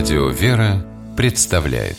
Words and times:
Радио 0.00 0.30
«Вера» 0.30 0.82
представляет 1.14 1.98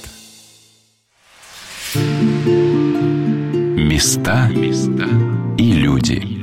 Места 3.77 4.49
и 5.59 5.71
люди 5.73 6.41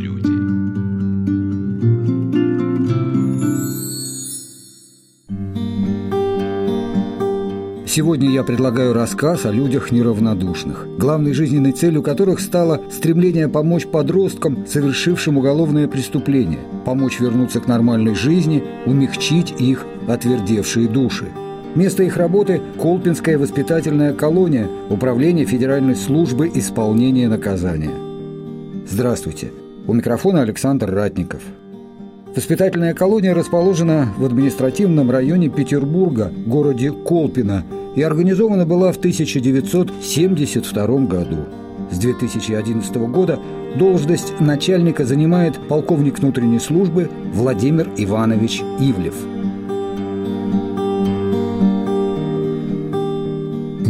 Сегодня 7.89 8.31
я 8.31 8.45
предлагаю 8.45 8.93
рассказ 8.93 9.45
о 9.45 9.51
людях 9.51 9.91
неравнодушных, 9.91 10.87
главной 10.97 11.33
жизненной 11.33 11.73
целью 11.73 12.05
которых 12.05 12.39
стало 12.39 12.83
стремление 12.93 13.49
помочь 13.49 13.89
подросткам, 13.89 14.65
совершившим 14.65 15.39
уголовное 15.39 15.89
преступление, 15.89 16.61
помочь 16.85 17.19
вернуться 17.19 17.61
к 17.61 17.67
нормальной 17.67 18.15
жизни, 18.15 18.63
умягчить 18.87 19.61
их 19.61 19.85
отвердевшие 20.07 20.87
души. 20.87 21.27
Место 21.75 22.03
их 22.03 22.17
работы– 22.17 22.61
Колпинская 22.81 23.39
воспитательная 23.39 24.13
колония, 24.13 24.69
Управление 24.91 25.47
Федеральной 25.47 25.97
службы 25.97 26.51
исполнения 26.53 27.29
наказания. 27.29 27.95
Здравствуйте. 28.87 29.51
У 29.87 29.93
микрофона 29.93 30.43
Александр 30.43 30.91
Ратников. 30.91 31.43
Воспитательная 32.35 32.95
колония 32.95 33.35
расположена 33.35 34.13
в 34.17 34.25
административном 34.25 35.11
районе 35.11 35.49
Петербурга, 35.49 36.33
городе 36.47 36.93
Колпино– 36.93 37.65
и 37.99 38.03
организована 38.03 38.65
была 38.65 38.93
в 38.93 38.99
1972 38.99 40.87
году. 41.07 41.39
С 41.91 41.99
2011 41.99 42.95
года 43.11 43.41
должность 43.77 44.39
начальника 44.39 45.05
занимает 45.05 45.59
полковник 45.69 46.21
внутренней 46.21 46.61
службы 46.61 47.11
Владимир 47.33 47.91
Иванович 47.97 48.63
Ивлев. 48.79 49.17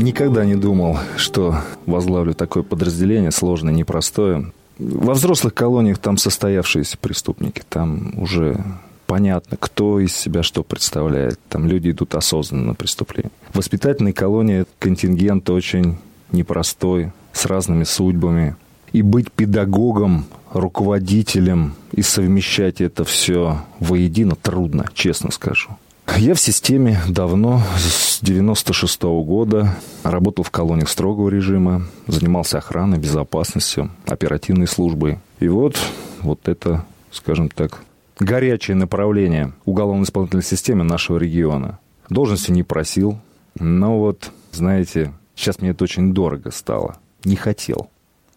Никогда 0.08 0.46
не 0.46 0.54
думал, 0.54 0.96
что 1.18 1.56
возглавлю 1.84 2.32
такое 2.32 2.62
подразделение, 2.62 3.30
сложное, 3.30 3.74
непростое. 3.74 4.52
Во 4.78 5.12
взрослых 5.12 5.52
колониях 5.52 5.98
там 5.98 6.16
состоявшиеся 6.16 6.96
преступники, 6.96 7.62
там 7.68 8.18
уже 8.18 8.58
понятно, 9.06 9.58
кто 9.58 10.00
из 10.00 10.16
себя 10.16 10.42
что 10.42 10.62
представляет. 10.62 11.38
Там 11.50 11.66
люди 11.66 11.90
идут 11.90 12.14
осознанно 12.14 12.68
на 12.68 12.74
преступление. 12.74 13.30
В 13.50 13.58
воспитательной 13.58 14.14
колонии 14.14 14.64
контингент 14.78 15.50
очень 15.50 15.98
непростой, 16.32 17.12
с 17.34 17.44
разными 17.44 17.84
судьбами. 17.84 18.56
И 18.94 19.02
быть 19.02 19.30
педагогом, 19.30 20.24
руководителем 20.54 21.74
и 21.92 22.00
совмещать 22.00 22.80
это 22.80 23.04
все 23.04 23.60
воедино 23.78 24.36
трудно, 24.36 24.86
честно 24.94 25.30
скажу. 25.30 25.68
Я 26.16 26.34
в 26.34 26.40
системе 26.40 27.00
давно, 27.08 27.62
с 27.76 28.20
96 28.22 29.02
-го 29.02 29.24
года, 29.24 29.76
работал 30.02 30.44
в 30.44 30.50
колониях 30.50 30.88
строгого 30.88 31.28
режима, 31.28 31.86
занимался 32.06 32.58
охраной, 32.58 32.98
безопасностью, 32.98 33.90
оперативной 34.06 34.66
службой. 34.66 35.18
И 35.38 35.48
вот, 35.48 35.76
вот 36.22 36.48
это, 36.48 36.84
скажем 37.12 37.50
так, 37.50 37.84
горячее 38.18 38.76
направление 38.76 39.52
уголовно-исполнительной 39.64 40.42
системы 40.42 40.84
нашего 40.84 41.18
региона. 41.18 41.78
Должности 42.08 42.50
не 42.50 42.62
просил, 42.62 43.18
но 43.58 43.98
вот, 43.98 44.32
знаете, 44.52 45.12
сейчас 45.34 45.60
мне 45.60 45.70
это 45.70 45.84
очень 45.84 46.12
дорого 46.14 46.50
стало. 46.50 46.96
Не 47.24 47.36
хотел. 47.36 47.90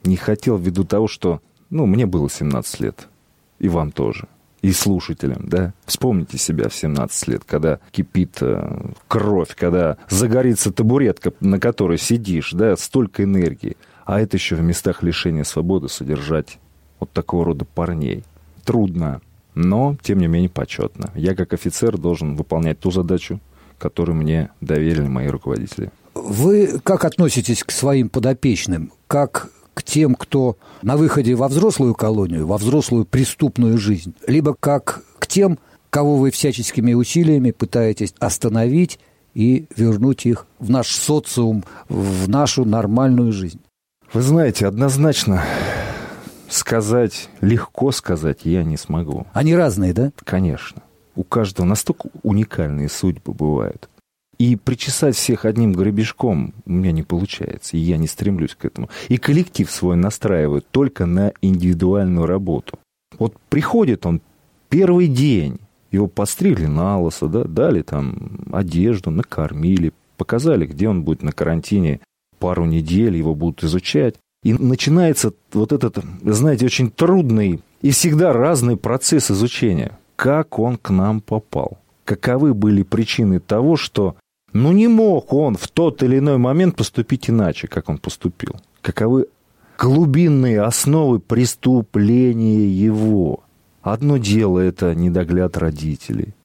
Не 0.03 0.17
хотел 0.17 0.57
ввиду 0.57 0.83
того, 0.83 1.07
что, 1.07 1.41
ну, 1.69 1.85
мне 1.85 2.05
было 2.05 2.29
17 2.29 2.79
лет. 2.79 3.07
И 3.59 3.69
вам 3.69 3.91
тоже. 3.91 4.27
И 4.61 4.71
слушателям, 4.71 5.47
да. 5.47 5.73
Вспомните 5.85 6.37
себя 6.37 6.69
в 6.69 6.75
17 6.75 7.27
лет, 7.29 7.43
когда 7.45 7.79
кипит 7.91 8.37
э, 8.41 8.91
кровь, 9.07 9.55
когда 9.55 9.97
загорится 10.09 10.71
табуретка, 10.71 11.33
на 11.39 11.59
которой 11.59 11.97
сидишь, 11.97 12.51
да, 12.51 12.77
столько 12.77 13.23
энергии. 13.23 13.75
А 14.05 14.21
это 14.21 14.37
еще 14.37 14.55
в 14.55 14.61
местах 14.61 15.01
лишения 15.01 15.43
свободы 15.43 15.89
содержать 15.89 16.59
вот 16.99 17.11
такого 17.11 17.45
рода 17.45 17.65
парней. 17.65 18.23
Трудно 18.63 19.21
но, 19.53 19.97
тем 20.01 20.19
не 20.19 20.27
менее, 20.27 20.49
почетно. 20.49 21.11
Я, 21.15 21.35
как 21.35 21.53
офицер, 21.53 21.97
должен 21.97 22.35
выполнять 22.35 22.79
ту 22.79 22.91
задачу, 22.91 23.39
которую 23.77 24.15
мне 24.15 24.49
доверили 24.61 25.07
мои 25.07 25.27
руководители. 25.27 25.91
Вы 26.13 26.79
как 26.83 27.05
относитесь 27.05 27.63
к 27.63 27.71
своим 27.71 28.09
подопечным? 28.09 28.91
Как 29.07 29.49
к 29.73 29.83
тем, 29.83 30.15
кто 30.15 30.57
на 30.81 30.97
выходе 30.97 31.35
во 31.35 31.47
взрослую 31.47 31.95
колонию, 31.95 32.47
во 32.47 32.57
взрослую 32.57 33.05
преступную 33.05 33.77
жизнь? 33.77 34.13
Либо 34.27 34.55
как 34.59 35.03
к 35.19 35.27
тем, 35.27 35.59
кого 35.89 36.17
вы 36.17 36.31
всяческими 36.31 36.93
усилиями 36.93 37.51
пытаетесь 37.51 38.13
остановить 38.19 38.99
и 39.33 39.65
вернуть 39.75 40.25
их 40.25 40.47
в 40.59 40.69
наш 40.69 40.87
социум, 40.87 41.63
в 41.89 42.27
нашу 42.27 42.65
нормальную 42.65 43.31
жизнь? 43.31 43.61
Вы 44.13 44.21
знаете, 44.21 44.67
однозначно 44.67 45.43
сказать, 46.49 47.29
легко 47.39 47.91
сказать 47.91 48.39
я 48.43 48.63
не 48.63 48.77
смогу. 48.77 49.25
Они 49.33 49.55
разные, 49.55 49.93
да? 49.93 50.11
Конечно. 50.23 50.81
У 51.15 51.23
каждого 51.23 51.65
настолько 51.65 52.09
уникальные 52.23 52.89
судьбы 52.89 53.33
бывают. 53.33 53.89
И 54.41 54.55
причесать 54.55 55.15
всех 55.15 55.45
одним 55.45 55.71
гребешком 55.71 56.55
у 56.65 56.71
меня 56.71 56.91
не 56.91 57.03
получается, 57.03 57.77
и 57.77 57.79
я 57.79 57.97
не 57.97 58.07
стремлюсь 58.07 58.55
к 58.55 58.65
этому. 58.65 58.89
И 59.07 59.17
коллектив 59.17 59.69
свой 59.69 59.95
настраивает 59.95 60.65
только 60.71 61.05
на 61.05 61.31
индивидуальную 61.43 62.25
работу. 62.25 62.79
Вот 63.19 63.35
приходит 63.49 64.07
он 64.07 64.19
первый 64.67 65.09
день, 65.09 65.59
его 65.91 66.07
постригли 66.07 66.65
на 66.65 66.99
лосо, 66.99 67.27
да, 67.27 67.43
дали 67.43 67.83
там 67.83 68.39
одежду, 68.51 69.11
накормили, 69.11 69.93
показали, 70.17 70.65
где 70.65 70.89
он 70.89 71.03
будет 71.03 71.21
на 71.21 71.33
карантине 71.33 71.99
пару 72.39 72.65
недель, 72.65 73.15
его 73.15 73.35
будут 73.35 73.63
изучать. 73.63 74.15
И 74.41 74.53
начинается 74.53 75.33
вот 75.53 75.71
этот, 75.71 75.99
знаете, 76.23 76.65
очень 76.65 76.89
трудный 76.89 77.61
и 77.83 77.91
всегда 77.91 78.33
разный 78.33 78.75
процесс 78.75 79.29
изучения. 79.29 79.99
Как 80.15 80.57
он 80.57 80.77
к 80.77 80.89
нам 80.89 81.21
попал? 81.21 81.77
Каковы 82.05 82.55
были 82.55 82.81
причины 82.81 83.39
того, 83.39 83.77
что 83.77 84.15
ну 84.53 84.71
не 84.71 84.87
мог 84.87 85.33
он 85.33 85.55
в 85.55 85.67
тот 85.67 86.03
или 86.03 86.19
иной 86.19 86.37
момент 86.37 86.75
поступить 86.75 87.29
иначе, 87.29 87.67
как 87.67 87.89
он 87.89 87.97
поступил? 87.97 88.55
Каковы 88.81 89.27
глубинные 89.77 90.61
основы 90.61 91.19
преступления 91.19 92.67
его? 92.67 93.43
Одно 93.81 94.17
дело 94.17 94.59
это 94.59 94.93
недогляд 94.93 95.57
родителей, 95.57 96.35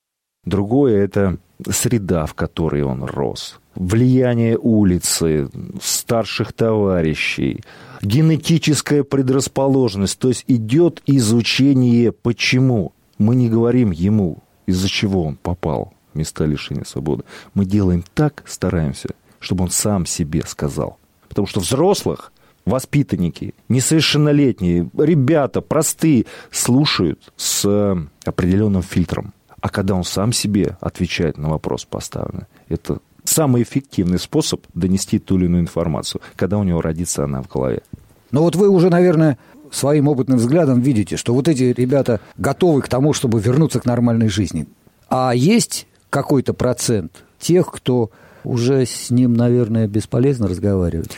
другое 0.44 1.04
это 1.04 1.38
среда, 1.68 2.26
в 2.26 2.34
которой 2.34 2.82
он 2.82 3.04
рос, 3.04 3.58
влияние 3.74 4.56
улицы, 4.56 5.50
старших 5.82 6.52
товарищей, 6.52 7.62
генетическая 8.02 9.02
предрасположенность, 9.02 10.18
то 10.18 10.28
есть 10.28 10.44
идет 10.46 11.02
изучение 11.06 12.12
почему. 12.12 12.92
Мы 13.18 13.34
не 13.34 13.48
говорим 13.48 13.90
ему, 13.90 14.38
из-за 14.66 14.88
чего 14.88 15.24
он 15.24 15.36
попал 15.36 15.92
места 16.16 16.44
лишения 16.44 16.84
свободы. 16.84 17.24
Мы 17.54 17.64
делаем 17.64 18.04
так, 18.14 18.42
стараемся, 18.46 19.10
чтобы 19.38 19.64
он 19.64 19.70
сам 19.70 20.06
себе 20.06 20.42
сказал. 20.46 20.98
Потому 21.28 21.46
что 21.46 21.60
взрослых, 21.60 22.32
воспитанники, 22.64 23.54
несовершеннолетние, 23.68 24.90
ребята 24.96 25.60
простые, 25.60 26.26
слушают 26.50 27.32
с 27.36 27.96
определенным 28.24 28.82
фильтром. 28.82 29.32
А 29.60 29.68
когда 29.68 29.94
он 29.94 30.04
сам 30.04 30.32
себе 30.32 30.76
отвечает 30.80 31.38
на 31.38 31.48
вопрос 31.48 31.84
поставленный, 31.84 32.46
это 32.68 32.98
самый 33.24 33.62
эффективный 33.62 34.18
способ 34.18 34.62
донести 34.74 35.18
ту 35.18 35.36
или 35.36 35.46
иную 35.46 35.62
информацию, 35.62 36.20
когда 36.36 36.58
у 36.58 36.64
него 36.64 36.80
родится 36.80 37.24
она 37.24 37.42
в 37.42 37.48
голове. 37.48 37.82
Но 38.30 38.42
вот 38.42 38.56
вы 38.56 38.68
уже, 38.68 38.90
наверное, 38.90 39.38
своим 39.70 40.08
опытным 40.08 40.38
взглядом 40.38 40.80
видите, 40.80 41.16
что 41.16 41.34
вот 41.34 41.48
эти 41.48 41.74
ребята 41.76 42.20
готовы 42.36 42.82
к 42.82 42.88
тому, 42.88 43.12
чтобы 43.12 43.40
вернуться 43.40 43.80
к 43.80 43.84
нормальной 43.84 44.28
жизни. 44.28 44.66
А 45.08 45.32
есть 45.34 45.86
какой-то 46.10 46.54
процент 46.54 47.24
тех, 47.38 47.70
кто 47.70 48.10
уже 48.44 48.86
с 48.86 49.10
ним, 49.10 49.34
наверное, 49.34 49.86
бесполезно 49.88 50.48
разговаривать? 50.48 51.10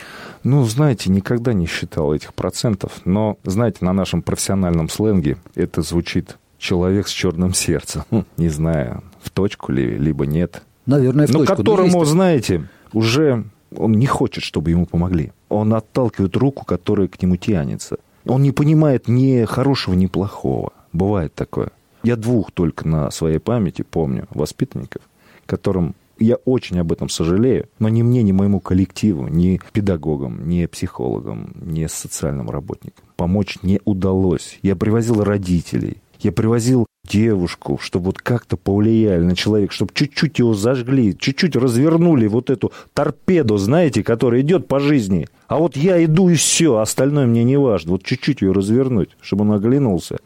Ну, 0.43 0.63
знаете, 0.65 1.11
никогда 1.11 1.53
не 1.53 1.65
считал 1.65 2.13
этих 2.13 2.33
процентов, 2.33 3.01
но, 3.05 3.37
знаете, 3.43 3.79
на 3.81 3.93
нашем 3.93 4.21
профессиональном 4.21 4.89
сленге 4.89 5.37
это 5.55 5.81
звучит 5.81 6.37
человек 6.57 7.07
с 7.07 7.11
черным 7.11 7.53
сердцем. 7.53 8.03
Хм, 8.09 8.25
не 8.37 8.49
знаю, 8.49 9.03
в 9.21 9.29
точку 9.29 9.71
ли, 9.71 9.97
либо 9.97 10.25
нет. 10.25 10.63
Наверное, 10.85 11.27
в 11.27 11.31
Но 11.31 11.39
точку. 11.39 11.55
которому, 11.57 12.05
знаете, 12.05 12.67
уже 12.93 13.45
он 13.75 13.91
не 13.93 14.07
хочет, 14.07 14.43
чтобы 14.43 14.71
ему 14.71 14.85
помогли. 14.85 15.31
Он 15.49 15.73
отталкивает 15.73 16.35
руку, 16.37 16.65
которая 16.65 17.07
к 17.07 17.21
нему 17.21 17.35
тянется. 17.35 17.97
Он 18.25 18.41
не 18.41 18.51
понимает 18.51 19.07
ни 19.07 19.45
хорошего, 19.45 19.93
ни 19.93 20.07
плохого. 20.07 20.73
Бывает 20.93 21.33
такое. 21.35 21.69
Я 22.03 22.15
двух 22.15 22.51
только 22.51 22.87
на 22.87 23.11
своей 23.11 23.39
памяти 23.39 23.83
помню 23.83 24.27
воспитанников, 24.31 25.01
которым 25.45 25.95
я 26.17 26.35
очень 26.35 26.79
об 26.79 26.91
этом 26.91 27.09
сожалею, 27.09 27.67
но 27.79 27.89
ни 27.89 28.03
мне, 28.03 28.23
ни 28.23 28.31
моему 28.31 28.59
коллективу, 28.59 29.27
ни 29.27 29.61
педагогам, 29.71 30.47
ни 30.49 30.65
психологам, 30.65 31.53
ни 31.61 31.87
социальным 31.87 32.49
работникам 32.49 33.05
помочь 33.19 33.57
не 33.63 33.81
удалось. 33.83 34.59
Я 34.61 34.77
привозил 34.77 35.21
родителей, 35.21 35.97
я 36.21 36.31
привозил 36.31 36.85
девушку, 37.05 37.77
чтобы 37.81 38.05
вот 38.05 38.19
как-то 38.19 38.55
повлияли 38.55 39.23
на 39.23 39.35
человека, 39.35 39.73
чтобы 39.73 39.91
чуть-чуть 39.93 40.39
его 40.39 40.53
зажгли, 40.53 41.17
чуть-чуть 41.17 41.57
развернули 41.57 42.27
вот 42.27 42.49
эту 42.49 42.71
торпеду, 42.93 43.57
знаете, 43.57 44.03
которая 44.03 44.39
идет 44.39 44.69
по 44.69 44.79
жизни. 44.79 45.27
А 45.47 45.57
вот 45.57 45.75
я 45.75 46.01
иду 46.03 46.29
и 46.29 46.35
все, 46.35 46.77
остальное 46.77 47.25
мне 47.25 47.43
не 47.43 47.57
важно. 47.57 47.91
Вот 47.91 48.03
чуть-чуть 48.03 48.41
ее 48.41 48.53
развернуть, 48.53 49.09
чтобы 49.19 49.41
он 49.41 49.51
оглянулся. 49.51 50.19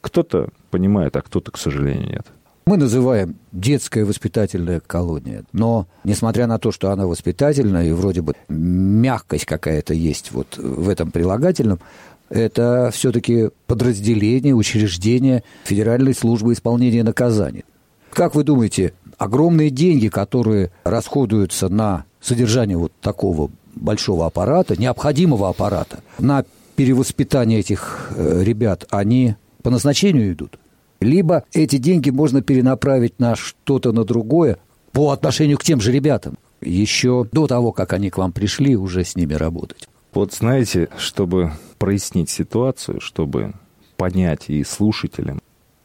Кто-то 0.00 0.48
понимает, 0.70 1.16
а 1.16 1.22
кто-то, 1.22 1.50
к 1.50 1.58
сожалению, 1.58 2.08
нет. 2.08 2.26
Мы 2.66 2.76
называем 2.76 3.36
детская 3.50 4.04
воспитательная 4.04 4.80
колония. 4.80 5.44
Но, 5.52 5.86
несмотря 6.04 6.46
на 6.46 6.58
то, 6.58 6.70
что 6.70 6.90
она 6.90 7.06
воспитательная, 7.06 7.86
и 7.86 7.92
вроде 7.92 8.20
бы 8.20 8.34
мягкость 8.48 9.46
какая-то 9.46 9.94
есть 9.94 10.32
вот 10.32 10.58
в 10.58 10.88
этом 10.90 11.10
прилагательном, 11.10 11.80
это 12.28 12.90
все-таки 12.92 13.48
подразделение, 13.66 14.54
учреждение 14.54 15.44
Федеральной 15.64 16.14
службы 16.14 16.52
исполнения 16.52 17.02
наказаний. 17.02 17.64
Как 18.10 18.34
вы 18.34 18.44
думаете, 18.44 18.92
огромные 19.16 19.70
деньги, 19.70 20.08
которые 20.08 20.70
расходуются 20.84 21.70
на 21.70 22.04
содержание 22.20 22.76
вот 22.76 22.92
такого 23.00 23.50
большого 23.74 24.26
аппарата, 24.26 24.78
необходимого 24.78 25.48
аппарата, 25.48 26.00
на 26.18 26.44
перевоспитание 26.76 27.60
этих 27.60 28.12
э, 28.14 28.42
ребят, 28.44 28.86
они 28.90 29.36
по 29.68 29.70
назначению 29.70 30.32
идут? 30.32 30.58
Либо 30.98 31.44
эти 31.52 31.76
деньги 31.76 32.08
можно 32.08 32.40
перенаправить 32.40 33.18
на 33.18 33.36
что-то 33.36 33.92
на 33.92 34.04
другое 34.04 34.56
по 34.92 35.10
отношению 35.10 35.58
к 35.58 35.62
тем 35.62 35.78
же 35.82 35.92
ребятам, 35.92 36.38
еще 36.62 37.28
до 37.30 37.46
того, 37.46 37.72
как 37.72 37.92
они 37.92 38.08
к 38.08 38.16
вам 38.16 38.32
пришли, 38.32 38.76
уже 38.76 39.04
с 39.04 39.14
ними 39.14 39.34
работать. 39.34 39.86
Вот 40.14 40.32
знаете, 40.32 40.88
чтобы 40.96 41.52
прояснить 41.78 42.30
ситуацию, 42.30 43.02
чтобы 43.02 43.52
понять 43.98 44.48
и 44.48 44.64
слушателям, 44.64 45.38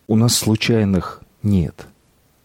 у 0.07 0.15
нас 0.15 0.33
случайных 0.33 1.21
нет. 1.44 1.85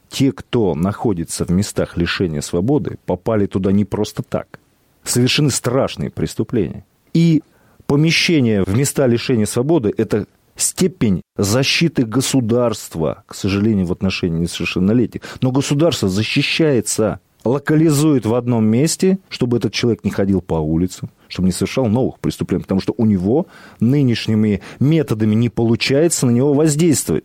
Те, 0.09 0.33
кто 0.33 0.75
находится 0.75 1.45
в 1.45 1.51
местах 1.51 1.97
лишения 1.97 2.41
свободы, 2.41 2.99
попали 3.07 3.47
туда 3.47 3.71
не 3.71 3.85
просто 3.85 4.25
так. 4.25 4.59
Совершены 5.05 5.53
страшные 5.53 6.11
преступления. 6.11 6.85
И 7.15 7.45
помещение 7.87 8.65
в 8.65 8.77
места 8.77 9.07
лишения 9.07 9.47
свободы– 9.47 9.95
это 9.97 10.27
степень 10.59 11.23
защиты 11.37 12.05
государства, 12.05 13.25
к 13.27 13.35
сожалению, 13.35 13.87
в 13.87 13.93
отношении 13.93 14.41
несовершеннолетних. 14.41 15.23
Но 15.41 15.53
государство 15.53 16.09
защищается, 16.09 17.21
локализует 17.45 18.27
в 18.27 18.35
одном 18.35 18.67
месте, 18.67 19.19
чтобы 19.29 19.57
этот 19.57 19.73
человек 19.73 20.05
не 20.05 20.11
ходил 20.11 20.41
по 20.41 20.55
улице, 20.55 21.09
чтобы 21.29 21.47
не 21.47 21.53
совершал 21.53 21.87
новых 21.87 22.19
преступлений, 22.19 22.63
потому 22.63 22.81
что 22.81 22.95
у 22.97 23.07
него 23.07 23.47
нынешними 23.81 24.61
методами 24.81 25.35
не 25.35 25.49
получается 25.49 26.27
на 26.27 26.31
него 26.31 26.53
воздействовать. 26.55 27.25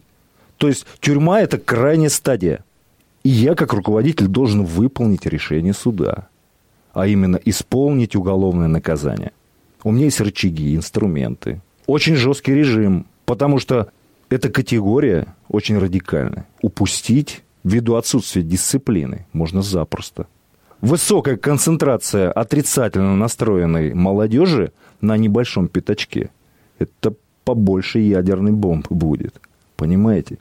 То 0.57 0.67
есть 0.67 0.85
тюрьма– 0.99 1.41
это 1.41 1.57
крайняя 1.57 2.09
стадия. 2.09 2.63
И 3.23 3.29
я, 3.29 3.55
как 3.55 3.73
руководитель, 3.73 4.27
должен 4.27 4.63
выполнить 4.65 5.25
решение 5.25 5.73
суда, 5.73 6.27
а 6.93 7.07
именно 7.07 7.39
исполнить 7.43 8.15
уголовное 8.15 8.67
наказание. 8.67 9.31
У 9.83 9.91
меня 9.91 10.05
есть 10.05 10.21
рычаги, 10.21 10.75
инструменты, 10.75 11.61
очень 11.87 12.15
жесткий 12.15 12.53
режим, 12.53 13.05
потому 13.33 13.59
что 13.59 13.89
эта 14.29 14.49
категория 14.49 15.35
очень 15.49 15.77
радикальная. 15.77 16.47
Упустить 16.61 17.43
ввиду 17.63 17.95
отсутствия 17.95 18.43
дисциплины 18.43 19.25
можно 19.33 19.61
запросто 19.61 20.27
высокая 20.83 21.37
концентрация 21.37 22.29
отрицательно 22.29 23.15
настроенной 23.15 23.93
молодежи 23.93 24.73
на 24.99 25.15
небольшом 25.15 25.69
пятачке, 25.69 26.29
это 26.77 27.13
побольше 27.45 27.99
ядерной 27.99 28.51
бомб 28.51 28.91
будет. 28.91 29.39
Понимаете? 29.77 30.39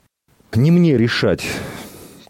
Не 0.54 0.72
мне 0.72 0.98
решать, 0.98 1.46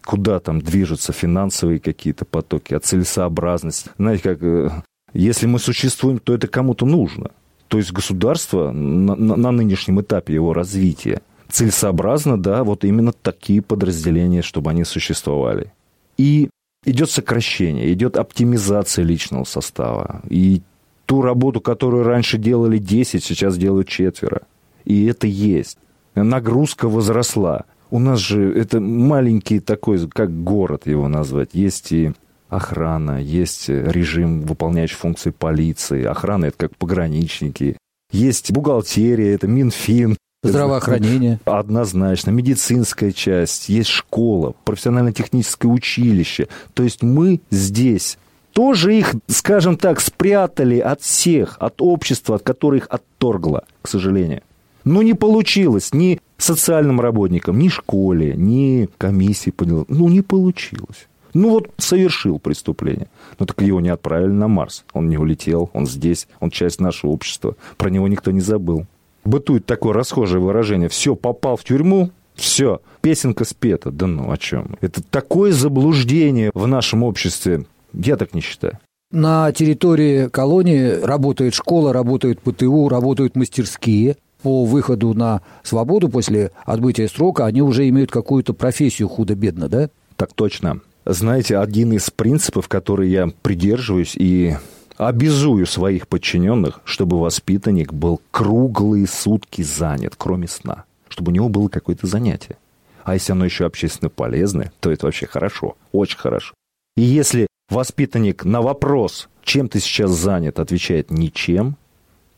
куда 0.04 0.40
там 0.40 0.60
движутся 0.60 1.12
финансовые 1.14 1.80
какие-то 1.80 2.26
потоки, 2.26 2.74
а 2.74 2.80
целесообразность. 2.80 3.86
Знаете, 3.96 4.22
как 4.22 4.42
э, 4.42 4.70
если 5.14 5.46
мы 5.46 5.58
существуем, 5.58 6.18
то 6.18 6.34
это 6.34 6.48
кому-то 6.48 6.84
нужно. 6.84 7.30
То 7.72 7.78
есть 7.78 7.90
государство 7.90 8.70
на, 8.70 9.14
на, 9.14 9.34
на 9.34 9.50
нынешнем 9.50 10.02
этапе 10.02 10.34
его 10.34 10.52
развития 10.52 11.22
целесообразно, 11.48 12.36
да, 12.38 12.64
вот 12.64 12.84
именно 12.84 13.12
такие 13.12 13.62
подразделения, 13.62 14.42
чтобы 14.42 14.70
они 14.70 14.84
существовали. 14.84 15.72
И 16.18 16.50
идет 16.84 17.08
сокращение, 17.08 17.90
идет 17.94 18.18
оптимизация 18.18 19.06
личного 19.06 19.44
состава. 19.44 20.20
И 20.28 20.60
ту 21.06 21.22
работу, 21.22 21.62
которую 21.62 22.04
раньше 22.04 22.36
делали 22.36 22.76
10, 22.76 23.24
сейчас 23.24 23.56
делают 23.56 23.88
четверо. 23.88 24.42
И 24.84 25.06
это 25.06 25.26
есть. 25.26 25.78
Нагрузка 26.14 26.90
возросла. 26.90 27.64
У 27.90 27.98
нас 27.98 28.18
же 28.18 28.52
это 28.54 28.80
маленький 28.80 29.60
такой, 29.60 30.06
как 30.10 30.44
город 30.44 30.86
его 30.86 31.08
назвать. 31.08 31.54
Есть 31.54 31.90
и 31.92 32.12
охрана, 32.52 33.20
есть 33.20 33.68
режим, 33.68 34.42
выполняющий 34.42 34.96
функции 34.96 35.30
полиции. 35.30 36.04
Охрана– 36.04 36.44
это 36.46 36.56
как 36.56 36.76
пограничники. 36.76 37.76
Есть 38.10 38.52
бухгалтерия, 38.52 39.34
это 39.34 39.46
Минфин, 39.46 40.16
Здравоохранение. 40.44 41.38
Однозначно. 41.44 42.30
Медицинская 42.30 43.12
часть, 43.12 43.68
есть 43.68 43.88
школа, 43.88 44.54
профессионально-техническое 44.64 45.68
училище. 45.68 46.48
То 46.74 46.82
есть 46.82 47.02
мы 47.02 47.40
здесь 47.50 48.18
тоже 48.52 48.96
их, 48.96 49.14
скажем 49.28 49.76
так, 49.76 50.00
спрятали 50.00 50.78
от 50.80 51.00
всех, 51.00 51.56
от 51.60 51.80
общества, 51.80 52.36
от 52.36 52.42
которых 52.42 52.82
их 52.82 52.88
отторгло, 52.90 53.62
к 53.82 53.88
сожалению. 53.88 54.42
Но 54.84 55.02
не 55.02 55.14
получилось 55.14 55.94
ни 55.94 56.20
социальным 56.38 57.00
работникам, 57.00 57.58
ни 57.60 57.68
школе, 57.68 58.34
ни 58.36 58.88
комиссии. 58.98 59.54
Ну, 59.60 60.08
не 60.08 60.22
получилось. 60.22 61.06
Ну 61.34 61.50
вот 61.50 61.70
совершил 61.78 62.38
преступление. 62.38 63.08
Но 63.38 63.46
так 63.46 63.60
его 63.62 63.80
не 63.80 63.88
отправили 63.88 64.32
на 64.32 64.48
Марс. 64.48 64.84
Он 64.92 65.08
не 65.08 65.18
улетел, 65.18 65.70
он 65.72 65.86
здесь, 65.86 66.28
он 66.40 66.50
часть 66.50 66.80
нашего 66.80 67.10
общества. 67.10 67.56
Про 67.76 67.90
него 67.90 68.08
никто 68.08 68.30
не 68.30 68.40
забыл 68.40 68.86
бытует 69.24 69.66
такое 69.66 69.92
расхожее 69.92 70.40
выражение, 70.40 70.88
все, 70.88 71.14
попал 71.14 71.56
в 71.56 71.64
тюрьму, 71.64 72.10
все, 72.34 72.80
песенка 73.00 73.44
спета. 73.44 73.90
Да 73.90 74.06
ну 74.06 74.30
о 74.30 74.36
чем? 74.36 74.76
Это 74.80 75.02
такое 75.02 75.52
заблуждение 75.52 76.50
в 76.54 76.66
нашем 76.66 77.02
обществе. 77.02 77.66
Я 77.92 78.16
так 78.16 78.34
не 78.34 78.40
считаю. 78.40 78.78
На 79.10 79.52
территории 79.52 80.28
колонии 80.28 81.02
работает 81.02 81.54
школа, 81.54 81.92
работают 81.92 82.40
ПТУ, 82.40 82.88
работают 82.88 83.36
мастерские. 83.36 84.16
По 84.42 84.64
выходу 84.64 85.14
на 85.14 85.42
свободу 85.62 86.08
после 86.08 86.50
отбытия 86.64 87.06
срока 87.06 87.44
они 87.44 87.62
уже 87.62 87.88
имеют 87.88 88.10
какую-то 88.10 88.54
профессию 88.54 89.08
худо-бедно, 89.08 89.68
да? 89.68 89.88
Так 90.16 90.32
точно. 90.32 90.80
Знаете, 91.04 91.58
один 91.58 91.92
из 91.92 92.10
принципов, 92.10 92.68
который 92.68 93.10
я 93.10 93.28
придерживаюсь 93.42 94.14
и 94.16 94.56
обязую 94.96 95.66
своих 95.66 96.06
подчиненных, 96.06 96.80
чтобы 96.84 97.20
воспитанник 97.20 97.92
был 97.92 98.20
круглые 98.30 99.06
сутки 99.06 99.62
занят, 99.62 100.14
кроме 100.16 100.46
сна, 100.46 100.84
чтобы 101.08 101.32
у 101.32 101.34
него 101.34 101.48
было 101.48 101.68
какое-то 101.68 102.06
занятие. 102.06 102.56
А 103.04 103.14
если 103.14 103.32
оно 103.32 103.44
еще 103.44 103.66
общественно 103.66 104.10
полезное, 104.10 104.72
то 104.80 104.92
это 104.92 105.06
вообще 105.06 105.26
хорошо, 105.26 105.76
очень 105.90 106.18
хорошо. 106.18 106.54
И 106.96 107.02
если 107.02 107.48
воспитанник 107.68 108.44
на 108.44 108.62
вопрос, 108.62 109.28
чем 109.42 109.68
ты 109.68 109.80
сейчас 109.80 110.12
занят, 110.12 110.60
отвечает 110.60 111.10
ничем, 111.10 111.76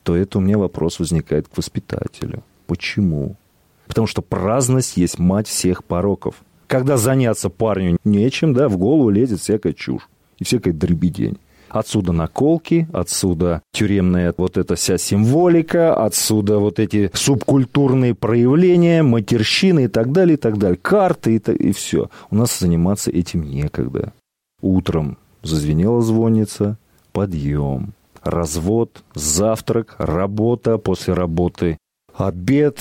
то 0.04 0.16
это 0.16 0.38
у 0.38 0.40
меня 0.40 0.56
вопрос 0.56 0.98
возникает 0.98 1.48
к 1.48 1.56
воспитателю. 1.56 2.42
Почему? 2.66 3.36
Потому 3.86 4.06
что 4.06 4.22
праздность 4.22 4.96
есть 4.96 5.18
мать 5.18 5.48
всех 5.48 5.84
пороков. 5.84 6.36
Когда 6.66 6.96
заняться 6.96 7.50
парню 7.50 7.98
нечем, 8.04 8.54
да, 8.54 8.68
в 8.68 8.76
голову 8.76 9.10
лезет 9.10 9.40
всякая 9.40 9.72
чушь 9.72 10.08
и 10.38 10.44
всякая 10.44 10.72
дребедень. 10.72 11.38
Отсюда 11.68 12.12
наколки, 12.12 12.86
отсюда 12.92 13.62
тюремная 13.72 14.32
вот 14.36 14.56
эта 14.56 14.76
вся 14.76 14.96
символика, 14.96 15.94
отсюда 15.94 16.58
вот 16.58 16.78
эти 16.78 17.10
субкультурные 17.14 18.14
проявления, 18.14 19.02
матерщины 19.02 19.84
и 19.84 19.88
так 19.88 20.12
далее, 20.12 20.34
и 20.34 20.36
так 20.36 20.58
далее. 20.58 20.78
Карты 20.80 21.34
и, 21.34 21.52
и 21.52 21.72
все. 21.72 22.10
У 22.30 22.36
нас 22.36 22.60
заниматься 22.60 23.10
этим 23.10 23.42
некогда. 23.42 24.12
Утром 24.62 25.18
зазвенела 25.42 26.00
звонница, 26.00 26.78
подъем, 27.12 27.92
развод, 28.22 29.02
завтрак, 29.14 29.96
работа, 29.98 30.78
после 30.78 31.14
работы 31.14 31.78
обед, 32.16 32.78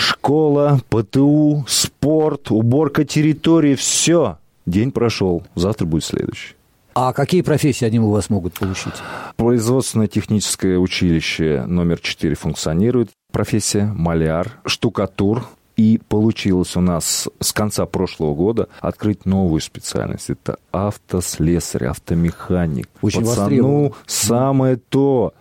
школа, 0.00 0.80
ПТУ, 0.88 1.64
спорт, 1.68 2.50
уборка 2.50 3.04
территории, 3.04 3.74
все. 3.74 4.38
День 4.66 4.90
прошел, 4.90 5.42
завтра 5.54 5.86
будет 5.86 6.04
следующий. 6.04 6.54
А 6.94 7.12
какие 7.12 7.42
профессии 7.42 7.84
они 7.84 8.00
у 8.00 8.10
вас 8.10 8.30
могут 8.30 8.54
получить? 8.54 8.94
Производственно-техническое 9.36 10.76
училище 10.76 11.64
номер 11.66 12.00
4 12.00 12.34
функционирует. 12.34 13.10
Профессия 13.32 13.86
маляр, 13.94 14.58
штукатур, 14.66 15.46
и 15.76 15.98
получилось 16.08 16.76
у 16.76 16.80
нас 16.80 17.28
с 17.40 17.52
конца 17.52 17.86
прошлого 17.86 18.34
года 18.34 18.68
открыть 18.80 19.24
новую 19.24 19.60
специальность. 19.60 20.28
Это 20.28 20.58
автослесарь, 20.72 21.86
автомеханик. 21.86 22.88
Очень 23.00 23.24
Пацану 23.24 23.94
самое 24.06 24.76
то. 24.76 25.32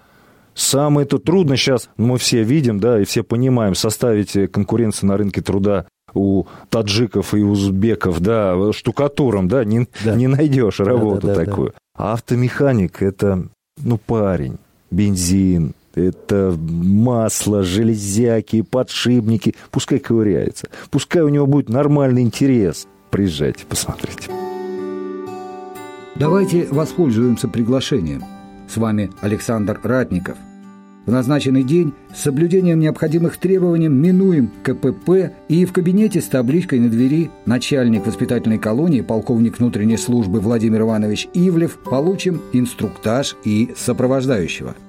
Самое 0.60 1.08
то 1.08 1.20
трудно 1.20 1.56
сейчас, 1.56 1.90
мы 1.96 2.18
все 2.18 2.44
видим, 2.44 2.82
да, 2.82 3.00
и 3.00 3.06
все 3.06 3.24
понимаем, 3.24 3.76
составить 3.76 4.52
конкуренцию 4.52 5.08
на 5.08 5.16
рынке 5.16 5.42
труда 5.42 5.86
у 6.14 6.44
таджиков 6.70 7.34
и 7.34 7.42
узбеков, 7.42 8.20
да, 8.20 8.74
штукатуром, 8.74 9.48
да, 9.48 9.64
не, 9.64 9.88
да. 10.04 10.16
не 10.16 10.28
найдешь 10.28 10.82
работу 10.82 11.28
да, 11.28 11.34
да, 11.34 11.46
такую. 11.46 11.68
Да, 11.70 11.74
да. 11.98 12.04
А 12.04 12.14
автомеханик 12.14 13.02
это, 13.02 13.48
ну, 13.82 13.98
парень, 13.98 14.58
бензин, 14.92 15.76
это 15.96 16.54
масло, 16.60 17.64
железяки, 17.64 18.62
подшипники. 18.62 19.56
Пускай 19.72 20.00
ковыряется. 20.00 20.68
Пускай 20.92 21.22
у 21.22 21.30
него 21.30 21.48
будет 21.48 21.70
нормальный 21.70 22.22
интерес. 22.22 22.86
Приезжайте, 23.12 23.66
посмотрите. 23.66 24.30
Давайте 26.16 26.68
воспользуемся 26.70 27.48
приглашением. 27.48 28.26
С 28.68 28.76
вами 28.76 29.10
Александр 29.22 29.80
Ратников. 29.82 30.36
В 31.06 31.12
назначенный 31.12 31.64
день 31.64 31.94
с 32.14 32.22
соблюдением 32.22 32.80
необходимых 32.80 33.38
требований 33.38 33.88
минуем 33.88 34.52
КПП 34.64 35.32
и 35.48 35.66
в 35.66 35.74
кабинете 35.74 36.22
с 36.22 36.26
табличкой 36.26 36.80
на 36.80 36.90
двери 36.90 37.32
начальник 37.46 38.06
воспитательной 38.06 38.60
колонии, 38.60 39.02
полковник 39.02 39.60
внутренней 39.60 39.98
службы 39.98 40.40
Владимир 40.40 40.82
Иванович 40.82 41.28
Ивлев 41.34 41.78
получим 41.78 42.42
инструктаж 42.54 43.36
и 43.44 43.74
сопровождающего– 43.76 44.76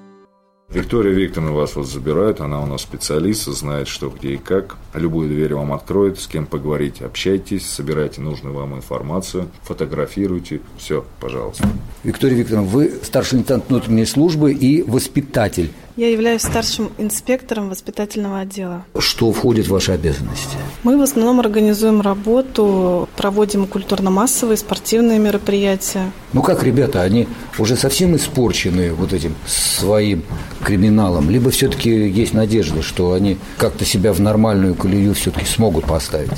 Виктория 0.73 1.11
Викторовна 1.11 1.51
вас 1.51 1.75
вот 1.75 1.85
забирает, 1.85 2.39
она 2.39 2.61
у 2.61 2.65
нас 2.65 2.83
специалист, 2.83 3.43
знает, 3.43 3.89
что, 3.89 4.09
где 4.09 4.35
и 4.35 4.37
как. 4.37 4.77
Любую 4.93 5.27
дверь 5.27 5.53
вам 5.53 5.73
откроет, 5.73 6.17
с 6.17 6.27
кем 6.27 6.45
поговорить, 6.45 7.01
общайтесь, 7.01 7.69
собирайте 7.69 8.21
нужную 8.21 8.55
вам 8.55 8.75
информацию, 8.75 9.49
фотографируйте, 9.63 10.61
все, 10.77 11.03
пожалуйста. 11.19 11.67
Виктория 12.05 12.37
Викторовна, 12.37 12.69
вы 12.69 12.89
старший 13.03 13.39
лейтенант 13.39 13.65
внутренней 13.67 14.05
службы 14.05 14.53
и 14.53 14.81
воспитатель. 14.83 15.71
Я 15.97 16.09
являюсь 16.09 16.41
старшим 16.41 16.91
инспектором 16.97 17.69
воспитательного 17.69 18.39
отдела. 18.39 18.85
Что 18.97 19.31
входит 19.31 19.67
в 19.67 19.71
ваши 19.71 19.91
обязанности? 19.91 20.57
Мы 20.83 20.97
в 20.97 21.01
основном 21.01 21.39
организуем 21.39 22.01
работу, 22.01 23.09
проводим 23.17 23.67
культурно-массовые 23.67 24.57
спортивные 24.57 25.19
мероприятия. 25.19 26.11
Ну 26.33 26.41
как, 26.41 26.63
ребята, 26.63 27.01
они 27.01 27.27
уже 27.57 27.75
совсем 27.75 28.15
испорчены 28.15 28.93
вот 28.93 29.13
этим 29.13 29.35
своим 29.45 30.23
криминалом? 30.63 31.29
Либо 31.29 31.51
все-таки 31.51 31.89
есть 31.89 32.33
надежда, 32.33 32.81
что 32.81 33.13
они 33.13 33.37
как-то 33.57 33.83
себя 33.83 34.13
в 34.13 34.21
нормальную 34.21 34.75
колею 34.75 35.13
все-таки 35.13 35.45
смогут 35.45 35.85
поставить? 35.85 36.31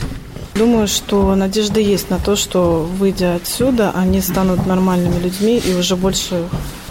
Думаю, 0.55 0.87
что 0.87 1.33
надежда 1.35 1.79
есть 1.79 2.11
на 2.11 2.19
то, 2.19 2.35
что, 2.35 2.87
выйдя 2.99 3.35
отсюда, 3.35 3.91
они 3.95 4.21
станут 4.21 4.67
нормальными 4.67 5.19
людьми 5.19 5.57
и 5.57 5.73
уже 5.73 5.95
больше 5.95 6.43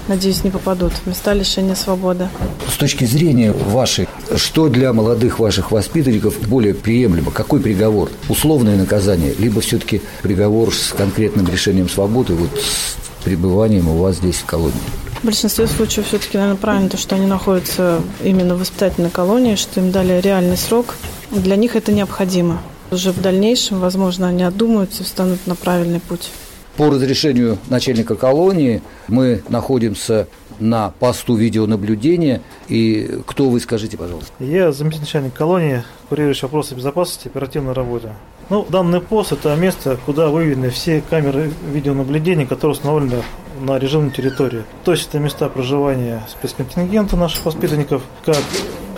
надеюсь, 0.09 0.45
не 0.45 0.51
попадут 0.51 0.93
в 0.93 1.07
места 1.07 1.33
лишения 1.33 1.75
свободы. 1.75 2.29
С 2.69 2.77
точки 2.77 3.05
зрения 3.05 3.53
вашей, 3.53 4.09
что 4.37 4.69
для 4.69 4.93
молодых 4.93 5.39
ваших 5.39 5.71
воспитанников 5.71 6.41
более 6.49 6.75
приемлемо? 6.75 7.31
Какой 7.31 7.61
приговор? 7.61 8.11
Условное 8.29 8.77
наказание, 8.77 9.35
либо 9.39 9.61
все-таки 9.61 10.03
приговор 10.23 10.75
с 10.75 10.93
конкретным 10.93 11.47
решением 11.49 11.89
свободы, 11.89 12.35
вот 12.35 12.51
с 12.59 13.25
пребыванием 13.25 13.89
у 13.89 13.97
вас 13.97 14.17
здесь 14.17 14.37
в 14.37 14.45
колонии? 14.45 14.75
В 15.23 15.25
большинстве 15.25 15.69
случаев 15.69 16.09
все-таки, 16.09 16.37
наверное, 16.37 16.59
правильно 16.59 16.89
то, 16.89 16.97
что 16.97 17.15
они 17.15 17.27
находятся 17.27 18.01
именно 18.25 18.57
в 18.57 18.59
воспитательной 18.59 19.11
колонии, 19.11 19.55
что 19.55 19.79
им 19.79 19.93
дали 19.93 20.21
реальный 20.21 20.57
срок. 20.57 20.97
Для 21.31 21.55
них 21.55 21.77
это 21.77 21.93
необходимо. 21.93 22.61
Уже 22.91 23.13
в 23.13 23.21
дальнейшем, 23.21 23.79
возможно, 23.79 24.27
они 24.27 24.43
отдумаются 24.43 25.03
и 25.03 25.07
встанут 25.07 25.47
на 25.47 25.55
правильный 25.55 26.01
путь. 26.01 26.31
По 26.77 26.89
разрешению 26.89 27.59
начальника 27.69 28.15
колонии 28.15 28.83
мы 29.09 29.43
находимся 29.49 30.27
на 30.59 30.91
посту 30.99 31.35
видеонаблюдения. 31.35 32.41
И 32.69 33.21
кто 33.27 33.51
вы, 33.51 33.61
скажите, 33.61 33.99
пожалуйста? 33.99 34.33
Я 34.39 34.73
заместитель 34.73 35.05
начальника 35.05 35.37
колонии, 35.37 35.85
курирующий 36.09 36.43
вопросы 36.43 36.75
безопасности 36.75 37.29
оперативной 37.29 37.73
работы. 37.73 38.11
Ну, 38.49 38.67
данный 38.69 39.01
пост– 39.01 39.33
это 39.33 39.55
место, 39.57 39.99
куда 40.05 40.29
выведены 40.29 40.71
все 40.71 41.03
камеры 41.09 41.51
видеонаблюдения, 41.73 42.47
которые 42.47 42.73
установлены 42.73 43.23
на 43.61 43.79
режимной 43.79 44.11
территории. 44.11 44.65
То 44.85 44.93
есть 44.93 45.09
это 45.09 45.19
места 45.19 45.49
проживания 45.49 46.23
спецконтингента 46.29 47.17
наших 47.17 47.45
воспитанников, 47.45 48.03
как 48.25 48.39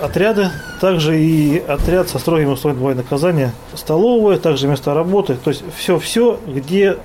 отряды, 0.00 0.50
также 0.80 1.20
и 1.20 1.58
отряд 1.58 2.08
со 2.08 2.18
строгими 2.18 2.50
условиями 2.50 2.94
наказания, 2.94 3.52
столовая, 3.74 4.38
также 4.38 4.68
места 4.68 4.94
работы, 4.94 5.36
то 5.42 5.50
есть 5.50 5.62
все-все, 5.76 6.38
где 6.46 6.98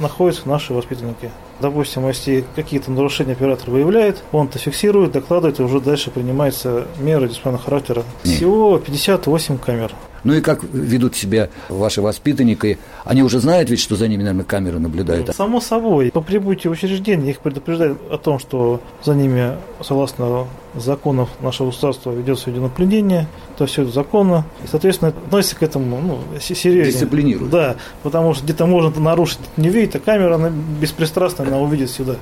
находятся 0.00 0.48
наши 0.48 0.72
воспитанники. 0.72 1.30
Допустим, 1.60 2.06
если 2.08 2.44
какие-то 2.56 2.90
нарушения 2.90 3.32
оператор 3.32 3.70
выявляет, 3.70 4.22
он 4.32 4.46
это 4.46 4.58
фиксирует, 4.58 5.12
докладывает, 5.12 5.60
и 5.60 5.62
уже 5.62 5.80
дальше 5.80 6.10
принимается 6.10 6.86
меры 6.98 7.28
дисциплинарного 7.28 7.64
характера. 7.64 8.02
Всего 8.22 8.78
58 8.78 9.58
камер. 9.58 9.92
Ну 10.24 10.34
и 10.34 10.40
как 10.40 10.62
ведут 10.64 11.14
себя 11.14 11.50
ваши 11.68 12.00
воспитанники? 12.02 12.78
Они 13.04 13.22
уже 13.22 13.40
знают 13.40 13.70
ведь, 13.70 13.80
что 13.80 13.96
за 13.96 14.08
ними, 14.08 14.22
наверное, 14.22 14.44
камеры 14.44 14.78
наблюдают? 14.78 15.34
Само 15.36 15.60
собой. 15.60 16.10
По 16.10 16.22
прибытии 16.22 16.68
в 16.68 16.72
учреждение 16.72 17.30
их 17.30 17.40
предупреждают 17.40 17.98
о 18.10 18.18
том, 18.18 18.38
что 18.38 18.80
за 19.02 19.14
ними, 19.14 19.56
согласно 19.82 20.46
законов 20.74 21.28
нашего 21.40 21.68
государства, 21.68 22.10
ведется 22.10 22.50
видеонаблюдение, 22.50 23.28
то 23.56 23.66
все 23.66 23.82
это 23.82 23.92
законно. 23.92 24.44
И, 24.64 24.66
соответственно, 24.66 25.10
относится 25.10 25.56
к 25.56 25.62
этому 25.62 26.00
ну, 26.00 26.18
серьезно. 26.40 26.92
Дисциплинирует. 26.92 27.50
Да, 27.50 27.76
потому 28.02 28.34
что 28.34 28.44
где-то 28.44 28.66
можно 28.66 28.98
нарушить, 29.00 29.38
не 29.56 29.68
видит, 29.68 29.96
а 29.96 29.98
камера, 30.00 30.34
она 30.34 30.50
беспристрастно, 30.80 31.44
она 31.46 31.60
увидит 31.60 31.90
сюда. 31.90 32.16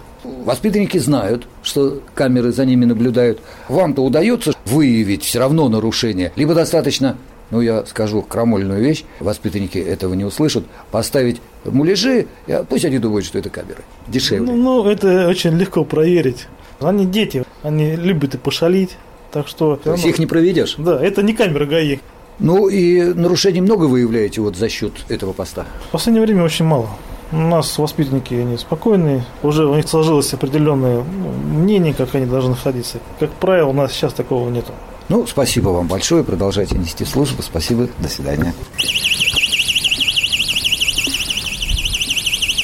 Воспитанники 0.44 0.99
знают, 0.99 1.47
что 1.62 2.00
камеры 2.14 2.52
за 2.52 2.64
ними 2.64 2.85
наблюдают. 2.85 3.40
Вам-то 3.68 4.02
удается 4.02 4.52
выявить 4.64 5.25
все 5.25 5.38
равно 5.38 5.68
нарушение, 5.68 6.32
либо 6.37 6.54
достаточно 6.54 7.16
ну, 7.52 7.61
я 7.61 7.85
скажу 7.85 8.23
крамольную 8.23 8.82
вещь, 8.82 9.04
воспитанники 9.21 9.76
этого 9.76 10.14
не 10.14 10.25
услышат, 10.25 10.64
поставить 10.90 11.40
муляжи, 11.66 12.26
пусть 12.68 12.87
они 12.87 12.99
думают, 12.99 13.26
что 13.26 13.38
это 13.38 13.50
камеры. 13.50 13.82
Дешевле. 14.09 14.50
Ну, 14.50 14.56
ну, 14.56 14.87
это 14.88 15.28
очень 15.28 15.50
легко 15.56 15.85
проверить. 15.85 16.49
Они 16.80 17.04
дети, 17.04 17.44
они 17.62 17.94
любят 17.94 18.35
и 18.35 18.38
пошалить. 18.38 18.97
Так 19.30 19.49
что... 19.49 19.76
То 19.76 19.92
есть 19.92 20.06
их 20.06 20.18
не 20.18 20.26
проведешь? 20.26 20.76
Да, 20.78 20.99
это 21.00 21.23
не 21.23 21.35
камера 21.35 21.66
ГАИ. 21.66 21.99
Ну 22.38 22.68
и 22.68 23.02
нарушений 23.02 23.61
много 23.61 23.85
выявляете 23.85 24.40
вот 24.40 24.56
за 24.56 24.71
счет 24.71 24.92
этого 25.11 25.35
поста? 25.35 25.66
В 25.88 25.92
последнее 25.92 26.25
время 26.25 26.44
очень 26.44 26.64
мало. 26.64 26.88
У 27.32 27.37
нас 27.37 27.78
воспитанники, 27.78 28.35
они 28.35 28.56
спокойные, 28.56 29.25
уже 29.42 29.66
у 29.66 29.75
них 29.75 29.88
сложилось 29.88 30.32
определенное 30.32 31.02
ну, 31.02 31.59
мнение, 31.61 31.92
как 31.92 32.14
они 32.14 32.26
должны 32.26 32.50
находиться. 32.50 32.99
Как 33.21 33.30
правило, 33.30 33.68
у 33.68 33.73
нас 33.73 33.92
сейчас 33.92 34.14
такого 34.14 34.49
нету. 34.50 34.73
Ну, 35.09 35.26
спасибо 35.26 35.71
вам 35.71 35.87
большое, 35.88 36.25
продолжайте 36.25 36.76
нести 36.76 37.04
службу. 37.04 37.42
Спасибо, 37.42 37.88
до 37.99 38.09
свидания. 38.09 38.54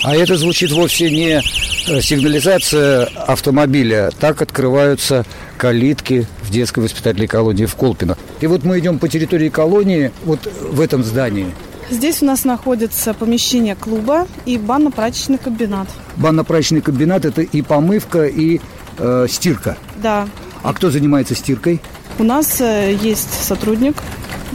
А 0.04 0.16
это 0.16 0.36
звучит 0.36 0.70
вовсе 0.72 1.10
не 1.10 1.42
э, 1.88 2.00
сигнализация 2.00 3.04
автомобиля. 3.26 4.10
Так 4.18 4.40
открываются 4.40 5.26
калитки 5.58 6.26
в 6.42 6.50
детской 6.50 6.80
воспитательной 6.80 7.26
колонии 7.26 7.66
в 7.66 7.74
Колпино. 7.74 8.16
И 8.40 8.46
вот 8.46 8.64
мы 8.64 8.78
идем 8.78 8.98
по 8.98 9.08
территории 9.08 9.48
колонии, 9.48 10.12
вот 10.24 10.46
в 10.46 10.80
этом 10.80 11.04
здании. 11.04 11.52
Здесь 11.90 12.22
у 12.22 12.26
нас 12.26 12.44
находится 12.44 13.12
помещение 13.12 13.74
клуба 13.74 14.26
и 14.46 14.56
банно-прачечный 14.56 15.38
комбинат. 15.38 15.88
Банно-прачечный 16.16 16.80
комбинат– 16.80 17.24
это 17.26 17.42
и 17.42 17.62
помывка, 17.62 18.26
и 18.26 18.60
э, 18.98 19.26
стирка. 19.28 19.76
Да. 20.02 20.28
А 20.62 20.72
кто 20.74 20.90
занимается 20.90 21.34
стиркой? 21.34 21.80
У 22.18 22.24
нас 22.24 22.60
э, 22.60 22.96
есть 23.00 23.32
сотрудник 23.44 23.94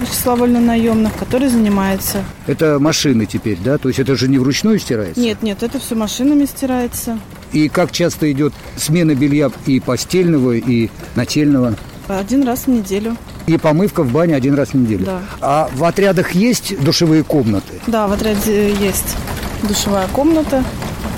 числа 0.10 0.36
вольнонаемных, 0.36 1.16
который 1.16 1.48
занимается. 1.48 2.24
Это 2.48 2.78
машины 2.80 3.26
теперь, 3.26 3.58
да? 3.64 3.78
То 3.78 3.88
есть 3.88 4.00
это 4.00 4.16
же 4.16 4.28
не 4.28 4.38
вручную 4.38 4.80
стирается? 4.80 5.20
Нет, 5.22 5.42
нет, 5.42 5.64
это 5.64 5.80
все 5.80 5.96
машинами 5.96 6.46
стирается. 6.46 7.20
И 7.54 7.70
как 7.70 7.92
часто 7.92 8.32
идет 8.32 8.54
смена 8.76 9.16
белья 9.16 9.52
и 9.66 9.80
постельного, 9.80 10.54
и 10.58 10.90
нательного? 11.16 11.76
Один 12.08 12.44
раз 12.44 12.62
в 12.62 12.68
неделю. 12.68 13.16
И 13.48 13.58
помывка 13.58 14.04
в 14.04 14.12
бане 14.12 14.36
один 14.36 14.56
раз 14.56 14.70
в 14.70 14.74
неделю. 14.74 15.06
Да. 15.06 15.22
А 15.40 15.70
в 15.74 15.84
отрядах 15.84 16.32
есть 16.32 16.82
душевые 16.84 17.24
комнаты? 17.24 17.74
Да, 17.88 18.08
в 18.08 18.12
отряде 18.12 18.74
есть 18.74 19.16
душевая 19.64 20.08
комната. 20.08 20.64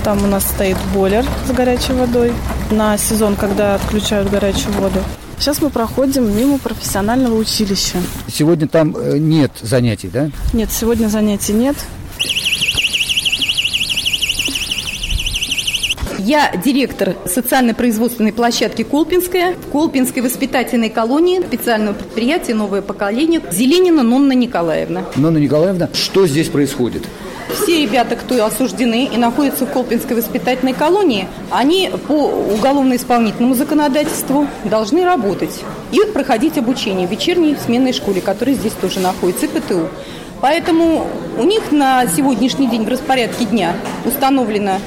Там 0.04 0.22
у 0.22 0.26
нас 0.26 0.44
стоит 0.44 0.76
бойлер 0.94 1.24
с 1.48 1.50
горячей 1.50 1.94
водой 1.94 2.32
на 2.70 2.96
сезон, 2.98 3.34
когда 3.34 3.74
отключают 3.74 4.30
горячую 4.30 4.72
воду. 4.74 5.00
Сейчас 5.38 5.60
мы 5.60 5.70
проходим 5.70 6.34
мимо 6.36 6.58
профессионального 6.58 7.36
училища. 7.36 7.98
Сегодня 8.28 8.66
там 8.66 8.96
э, 8.96 9.18
нет 9.18 9.52
занятий, 9.60 10.08
да? 10.08 10.30
Нет, 10.52 10.70
сегодня 10.72 11.08
занятий 11.08 11.52
нет. 11.52 11.76
Я 16.18 16.50
директор 16.56 17.14
социально-производственной 17.26 18.32
площадки 18.32 18.82
«Колпинская» 18.82 19.54
в 19.54 19.70
Колпинской 19.70 20.22
воспитательной 20.22 20.90
колонии 20.90 21.40
специального 21.40 21.94
предприятия 21.94 22.54
«Новое 22.54 22.82
поколение» 22.82 23.40
Зеленина 23.52 24.02
Нонна 24.02 24.32
Николаевна. 24.32 25.04
Нонна 25.14 25.38
Николаевна, 25.38 25.88
что 25.92 26.26
здесь 26.26 26.48
происходит? 26.48 27.04
Все 27.48 27.82
ребята, 27.82 28.16
кто 28.16 28.44
осуждены 28.44 29.06
и 29.06 29.16
находятся 29.16 29.66
в 29.66 29.72
Колпинской 29.72 30.16
воспитательной 30.16 30.72
колонии, 30.72 31.28
они 31.50 31.90
по 32.08 32.12
уголовно-исполнительному 32.12 33.54
законодательству 33.54 34.46
должны 34.64 35.04
работать 35.04 35.62
и 35.92 36.00
проходить 36.12 36.58
обучение 36.58 37.06
в 37.06 37.10
вечерней 37.10 37.56
сменной 37.56 37.92
школе, 37.92 38.20
которая 38.20 38.54
здесь 38.54 38.72
тоже 38.72 39.00
находится, 39.00 39.46
и 39.46 39.48
ПТУ. 39.48 39.88
Поэтому 40.40 41.06
у 41.38 41.44
них 41.44 41.72
на 41.72 42.06
сегодняшний 42.08 42.68
день 42.68 42.84
в 42.84 42.88
распорядке 42.88 43.46
дня 43.46 43.74
установлено 44.04 44.78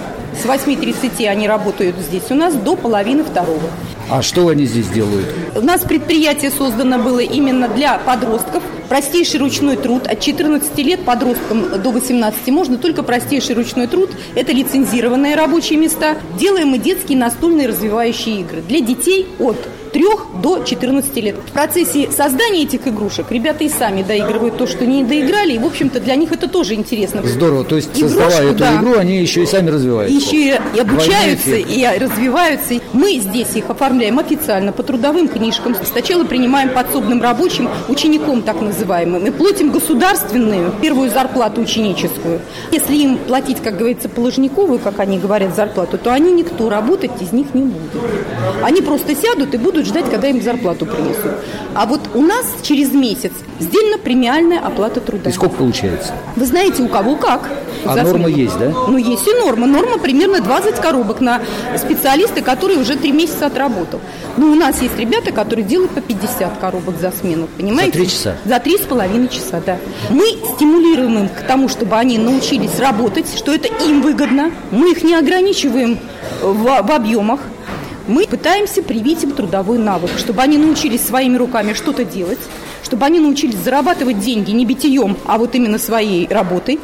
с 0.42 0.46
8.30 0.46 1.28
они 1.28 1.48
работают 1.48 1.98
здесь 1.98 2.30
у 2.30 2.36
нас 2.36 2.54
до 2.54 2.76
половины 2.76 3.24
второго. 3.24 3.70
А 4.10 4.24
что 4.24 4.48
они 4.48 4.66
здесь 4.66 4.88
делают? 4.88 5.28
У 5.56 5.62
нас 5.62 5.84
предприятие 5.84 6.50
создано 6.50 6.98
было 6.98 7.20
именно 7.20 7.68
для 7.68 8.00
подростков. 8.00 8.64
Простейший 8.88 9.40
ручной 9.40 9.78
труд. 9.78 10.08
От 10.08 10.20
14 10.20 10.76
лет 10.80 11.06
подросткам 11.06 11.80
до 11.80 11.92
18 11.92 12.48
можно 12.48 12.80
только 12.80 13.04
простейший 13.04 13.54
ручной 13.54 13.86
труд. 13.86 14.10
Это 14.34 14.52
лицензированные 14.52 15.36
рабочие 15.36 15.78
места. 15.78 16.18
Делаем 16.40 16.70
мы 16.70 16.80
детские 16.80 17.20
настольные 17.20 17.68
развивающие 17.68 18.40
игры 18.40 18.62
для 18.62 18.82
детей 18.82 19.28
от 19.38 19.58
3 19.92 20.06
до 20.42 20.64
14 20.64 21.16
лет. 21.18 21.36
В 21.36 21.52
процессе 21.52 22.10
создания 22.12 22.64
этих 22.64 22.88
игрушек 22.88 23.32
ребята 23.32 23.64
и 23.64 23.70
сами 23.70 24.04
доигрывают 24.04 24.58
то, 24.58 24.68
что 24.68 24.86
не 24.86 25.04
доиграли, 25.04 25.54
и, 25.54 25.58
в 25.58 25.66
общем-то, 25.66 26.00
для 26.00 26.16
них 26.16 26.32
это 26.32 26.48
тоже 26.48 26.76
интересно. 26.76 27.22
Здорово, 27.24 27.64
то 27.64 27.76
есть, 27.76 27.90
Игрушку, 27.98 28.20
создавая 28.20 28.52
эту 28.52 28.60
да. 28.60 28.76
игру, 28.76 28.98
они 28.98 29.18
еще 29.20 29.44
и 29.44 29.46
сами 29.46 29.70
развиваются. 29.70 30.16
Еще 30.16 30.60
и 30.76 30.80
обучаются, 30.80 31.56
и 31.56 32.00
развиваются. 32.00 32.76
Мы 32.94 33.20
здесь 33.20 33.56
их 33.56 33.70
оформляем 33.70 34.20
официально 34.20 34.72
по 34.72 34.84
трудовым 34.84 35.28
книжкам. 35.28 35.76
Сначала 35.84 36.24
принимаем 36.24 36.70
подсобным 36.70 37.22
рабочим, 37.22 37.70
учеником 37.88 38.42
так 38.42 38.62
называемым, 38.62 39.26
и 39.26 39.32
платим 39.32 39.72
государственную 39.72 40.74
первую 40.82 41.10
зарплату 41.10 41.62
ученическую. 41.62 42.42
Если 42.72 42.96
им 42.96 43.18
платить, 43.18 43.62
как 43.62 43.78
говорится, 43.78 44.10
положниковую, 44.10 44.80
как 44.80 45.00
они 45.00 45.18
говорят, 45.18 45.56
зарплату, 45.56 45.98
то 45.98 46.14
они 46.14 46.32
никто 46.32 46.70
работать 46.70 47.12
из 47.22 47.32
них 47.32 47.54
не 47.54 47.64
будут. 47.64 48.04
Они 48.64 48.82
просто 48.82 49.16
сядут 49.16 49.54
и 49.54 49.58
будут 49.58 49.79
ждать, 49.86 50.10
когда 50.10 50.28
им 50.30 50.42
зарплату 50.42 50.86
принесут. 50.86 51.32
А 51.74 51.86
вот 51.86 52.02
у 52.14 52.22
нас 52.22 52.46
через 52.64 52.92
месяц 52.94 53.32
сдельно-премиальная 53.60 54.60
оплата 54.60 55.00
труда. 55.02 55.30
И 55.30 55.34
сколько 55.34 55.56
получается? 55.56 56.14
Вы 56.36 56.46
знаете, 56.46 56.84
у 56.84 56.88
кого 56.88 57.16
как. 57.16 57.50
А 57.86 57.94
За 57.94 58.04
норма 58.04 58.26
смену. 58.26 58.38
есть, 58.38 58.58
да? 58.60 58.70
Ну, 58.88 58.98
есть 58.98 59.28
и 59.28 59.34
норма. 59.46 59.66
Норма 59.66 59.98
примерно 60.00 60.42
20 60.42 60.76
коробок 60.76 61.22
на 61.22 61.42
специалиста, 61.78 62.42
который 62.42 62.78
уже 62.78 62.98
3 62.98 63.12
месяца 63.12 63.46
отработал. 63.46 64.02
Ну, 64.38 64.52
у 64.52 64.56
нас 64.56 64.82
есть 64.82 64.98
ребята, 64.98 65.32
которые 65.32 65.66
делают 65.66 65.92
по 65.92 66.02
50 66.02 66.58
коробок 66.60 67.00
за 67.00 67.12
смену, 67.12 67.48
понимаете? 67.58 67.92
За 67.92 67.98
три 67.98 68.08
часа? 68.10 68.36
За 68.46 68.60
три 68.60 68.78
с 68.78 68.82
половиной 68.82 69.30
часа, 69.30 69.62
да. 69.66 69.78
Мы 70.10 70.26
стимулируем 70.56 71.20
им 71.20 71.30
к 71.30 71.42
тому, 71.48 71.70
чтобы 71.70 71.96
они 71.96 72.18
научились 72.18 72.80
работать, 72.80 73.28
что 73.38 73.54
это 73.54 73.68
им 73.86 74.02
выгодно. 74.02 74.52
Мы 74.72 74.92
их 74.92 75.04
не 75.04 75.16
ограничиваем 75.16 76.00
в, 76.42 76.64
в 76.64 76.92
объемах. 76.92 77.40
Мы 78.10 78.26
пытаемся 78.26 78.82
привить 78.82 79.24
им 79.24 79.34
трудовой 79.34 79.78
навык, 79.78 80.10
чтобы 80.18 80.42
они 80.42 80.58
научились 80.58 81.06
своими 81.06 81.38
руками 81.38 81.74
что-то 81.74 82.04
делать, 82.04 82.40
чтобы 82.84 83.06
они 83.06 83.20
научились 83.20 83.58
зарабатывать 83.58 84.20
деньги 84.20 84.50
не 84.50 84.66
битием, 84.66 85.16
а 85.28 85.38
вот 85.38 85.54
именно 85.54 85.78
своей 85.78 86.28
работой. 86.28 86.80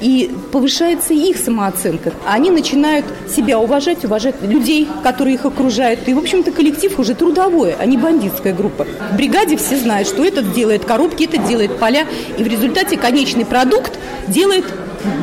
И 0.00 0.30
повышается 0.50 1.12
их 1.12 1.36
самооценка. 1.36 2.14
Они 2.26 2.50
начинают 2.50 3.04
себя 3.28 3.58
уважать, 3.58 4.06
уважать 4.06 4.36
людей, 4.40 4.88
которые 5.02 5.34
их 5.34 5.44
окружают. 5.44 6.08
И, 6.08 6.14
в 6.14 6.18
общем-то, 6.18 6.50
коллектив 6.50 6.98
уже 6.98 7.14
трудовой, 7.14 7.74
а 7.78 7.84
не 7.84 7.98
бандитская 7.98 8.54
группа. 8.54 8.86
В 9.12 9.16
бригаде 9.16 9.58
все 9.58 9.76
знают, 9.76 10.08
что 10.08 10.24
этот 10.24 10.54
делает 10.54 10.86
коробки, 10.86 11.24
этот 11.24 11.46
делает 11.46 11.78
поля. 11.78 12.06
И 12.38 12.42
в 12.42 12.46
результате 12.46 12.96
конечный 12.96 13.44
продукт 13.44 13.98
делает 14.28 14.64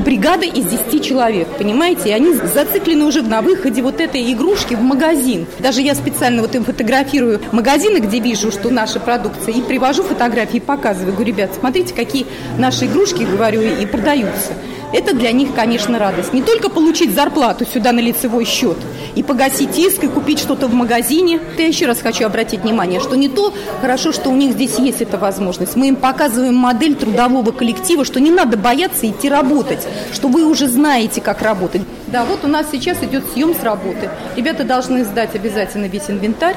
бригада 0.06 0.46
из 0.46 0.66
10 0.66 1.04
человек, 1.04 1.48
понимаете? 1.58 2.10
И 2.10 2.12
они 2.12 2.34
зациклены 2.34 3.06
уже 3.06 3.22
на 3.22 3.42
выходе 3.42 3.82
вот 3.82 4.00
этой 4.00 4.32
игрушки 4.32 4.76
в 4.76 4.82
магазин. 4.82 5.48
Даже 5.60 5.82
я 5.82 5.96
специально 5.96 6.42
вот 6.42 6.56
им 6.56 6.64
фотографирую 6.64 7.42
магазины, 7.52 8.00
где 8.00 8.20
вижу, 8.20 8.52
что 8.52 8.70
наша 8.70 9.00
продукция, 9.00 9.54
и 9.54 9.62
привожу 9.62 10.04
фотографии, 10.04 10.60
показываю. 10.60 11.14
Говорю, 11.14 11.34
ребят, 11.34 11.52
смотрите, 11.60 11.94
какие 11.94 12.26
наши 12.58 12.86
игрушки, 12.86 13.24
говорю, 13.24 13.62
и 13.62 13.86
продаются. 13.86 14.54
Это 14.94 15.14
для 15.14 15.32
них, 15.32 15.54
конечно, 15.54 16.00
радость. 16.00 16.34
Не 16.34 16.42
только 16.42 16.70
получить 16.70 17.14
зарплату 17.14 17.66
сюда 17.66 17.92
на 17.92 18.00
лицевой 18.00 18.46
счет 18.46 18.78
и 19.16 19.24
погасить 19.24 19.78
иск, 19.78 20.04
и 20.04 20.08
купить 20.08 20.40
что-то 20.40 20.68
в 20.68 20.74
магазине. 20.74 21.40
Я 21.58 21.68
еще 21.68 21.88
раз 21.88 22.00
хочу 22.00 22.26
обратить 22.26 22.62
внимание, 22.62 23.02
что 23.02 23.16
не 23.16 23.28
то 23.28 23.54
хорошо, 23.82 24.14
что 24.14 24.30
у 24.30 24.36
них 24.36 24.54
здесь 24.54 24.80
есть 24.80 25.02
эта 25.02 25.18
возможность. 25.18 25.76
Мы 25.76 25.90
им 25.90 25.96
показываем 25.98 26.56
модель 26.56 26.96
трудового 26.96 27.52
коллектива, 27.52 28.06
что 28.06 28.20
не 28.20 28.32
надо 28.32 28.58
бояться 28.58 29.10
идти 29.10 29.28
работать, 29.28 29.86
что 30.14 30.30
вы 30.30 30.46
уже 30.46 30.68
знаете, 30.68 31.20
как 31.20 31.42
работать. 31.42 31.82
Да, 32.08 32.24
вот 32.24 32.46
у 32.46 32.48
нас 32.48 32.68
сейчас 32.72 33.04
идет 33.04 33.26
съем 33.34 33.54
с 33.54 33.64
работы. 33.64 34.10
Ребята 34.38 34.64
должны 34.64 35.04
сдать 35.04 35.36
обязательно 35.36 35.88
весь 35.88 36.10
инвентарь, 36.10 36.56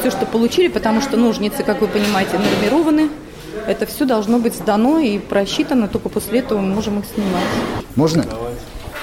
все, 0.00 0.10
что 0.10 0.26
получили, 0.26 0.68
потому 0.68 1.00
что 1.00 1.16
ножницы, 1.16 1.62
как 1.62 1.80
вы 1.80 1.86
понимаете, 1.86 2.38
нормированы. 2.38 3.10
Это 3.66 3.86
все 3.86 4.04
должно 4.04 4.38
быть 4.38 4.54
сдано 4.54 4.98
и 4.98 5.18
просчитано, 5.18 5.88
только 5.88 6.08
после 6.08 6.40
этого 6.40 6.60
мы 6.60 6.74
можем 6.74 7.00
их 7.00 7.04
снимать. 7.06 7.44
Можно? 7.94 8.24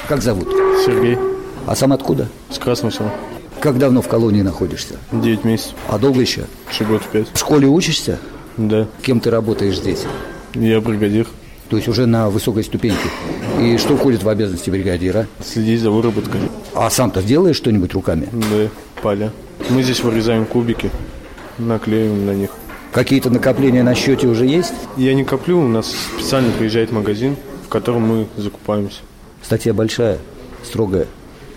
Как 0.08 0.22
зовут? 0.22 0.50
Сергей. 0.86 1.18
А 1.66 1.76
сам 1.76 1.94
откуда? 1.94 2.28
С 2.50 2.58
Красного 2.58 2.94
села. 2.94 3.12
Как 3.60 3.78
давно 3.78 4.02
в 4.02 4.08
колонии 4.08 4.42
находишься? 4.42 4.96
9 5.12 5.44
месяцев. 5.44 5.74
А 5.90 5.98
долго 5.98 6.22
еще? 6.22 6.46
Еще 6.72 6.86
год 6.86 7.02
в 7.02 7.08
пять. 7.08 7.28
В 7.34 7.38
школе 7.38 7.68
учишься? 7.68 8.20
Да. 8.56 8.88
Кем 9.02 9.20
ты 9.20 9.30
работаешь 9.32 9.78
здесь? 9.78 10.06
Я 10.54 10.80
бригадир. 10.80 11.28
То 11.70 11.76
есть 11.76 11.90
уже 11.90 12.06
на 12.06 12.30
высокой 12.30 12.64
ступеньке. 12.64 13.10
И 13.60 13.78
что 13.78 13.98
входит 13.98 14.24
в 14.24 14.30
обязанности 14.30 14.70
бригадира? 14.70 15.28
Следить 15.44 15.82
за 15.82 15.92
выработкой. 15.92 16.42
А 16.74 16.90
сам-то 16.90 17.22
делаешь 17.22 17.58
что-нибудь 17.58 17.94
руками? 17.94 18.30
Да. 18.32 18.70
Поля. 19.02 19.32
Мы 19.70 19.84
здесь 19.84 20.00
вырезаем 20.02 20.46
кубики. 20.46 20.90
Наклеиваем 21.58 22.26
на 22.26 22.32
них. 22.32 22.52
Какие-то 22.92 23.30
накопления 23.30 23.84
на 23.84 23.96
счете 23.96 24.28
уже 24.28 24.46
есть? 24.46 24.74
Я 24.96 25.14
не 25.14 25.24
коплю, 25.24 25.60
у 25.60 25.68
нас 25.68 25.94
специально 26.16 26.52
приезжает 26.52 26.92
магазин, 26.92 27.36
в 27.66 27.70
котором 27.70 28.04
мы 28.04 28.28
закупаемся. 28.38 29.02
Статья 29.44 29.74
большая, 29.74 30.20
строгая. 30.64 31.08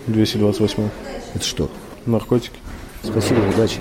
228. 0.07 0.89
Это 1.35 1.45
что? 1.45 1.71
Наркотики. 2.05 2.57
Спасибо, 3.03 3.39
удачи. 3.53 3.79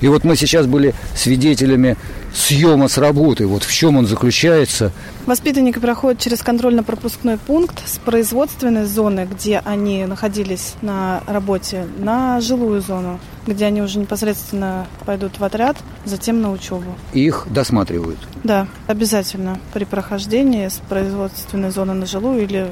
И 0.00 0.08
вот 0.08 0.24
мы 0.24 0.36
сейчас 0.36 0.66
были 0.66 0.94
свидетелями 1.14 1.96
съема 2.36 2.88
с 2.88 2.98
работы. 2.98 3.46
Вот 3.46 3.64
в 3.64 3.72
чем 3.72 3.96
он 3.96 4.06
заключается. 4.06 4.92
Воспитанники 5.24 5.78
проходят 5.78 6.20
через 6.20 6.42
контрольно-пропускной 6.42 7.38
пункт 7.38 7.82
с 7.86 7.98
производственной 7.98 8.84
зоны, 8.84 9.26
где 9.30 9.62
они 9.64 10.04
находились 10.04 10.74
на 10.82 11.22
работе, 11.26 11.86
на 11.98 12.40
жилую 12.40 12.80
зону, 12.82 13.18
где 13.46 13.66
они 13.66 13.80
уже 13.82 13.98
непосредственно 13.98 14.86
пойдут 15.04 15.38
в 15.38 15.44
отряд, 15.44 15.76
затем 16.04 16.40
на 16.40 16.52
учебу. 16.52 16.94
Их 17.12 17.46
досматривают. 17.50 18.18
Да, 18.44 18.68
обязательно 18.86 19.58
при 19.72 19.84
прохождении 19.84 20.68
с 20.68 20.80
производственной 20.88 21.70
зоны 21.70 21.94
на 21.94 22.06
жилую 22.06 22.42
или 22.42 22.68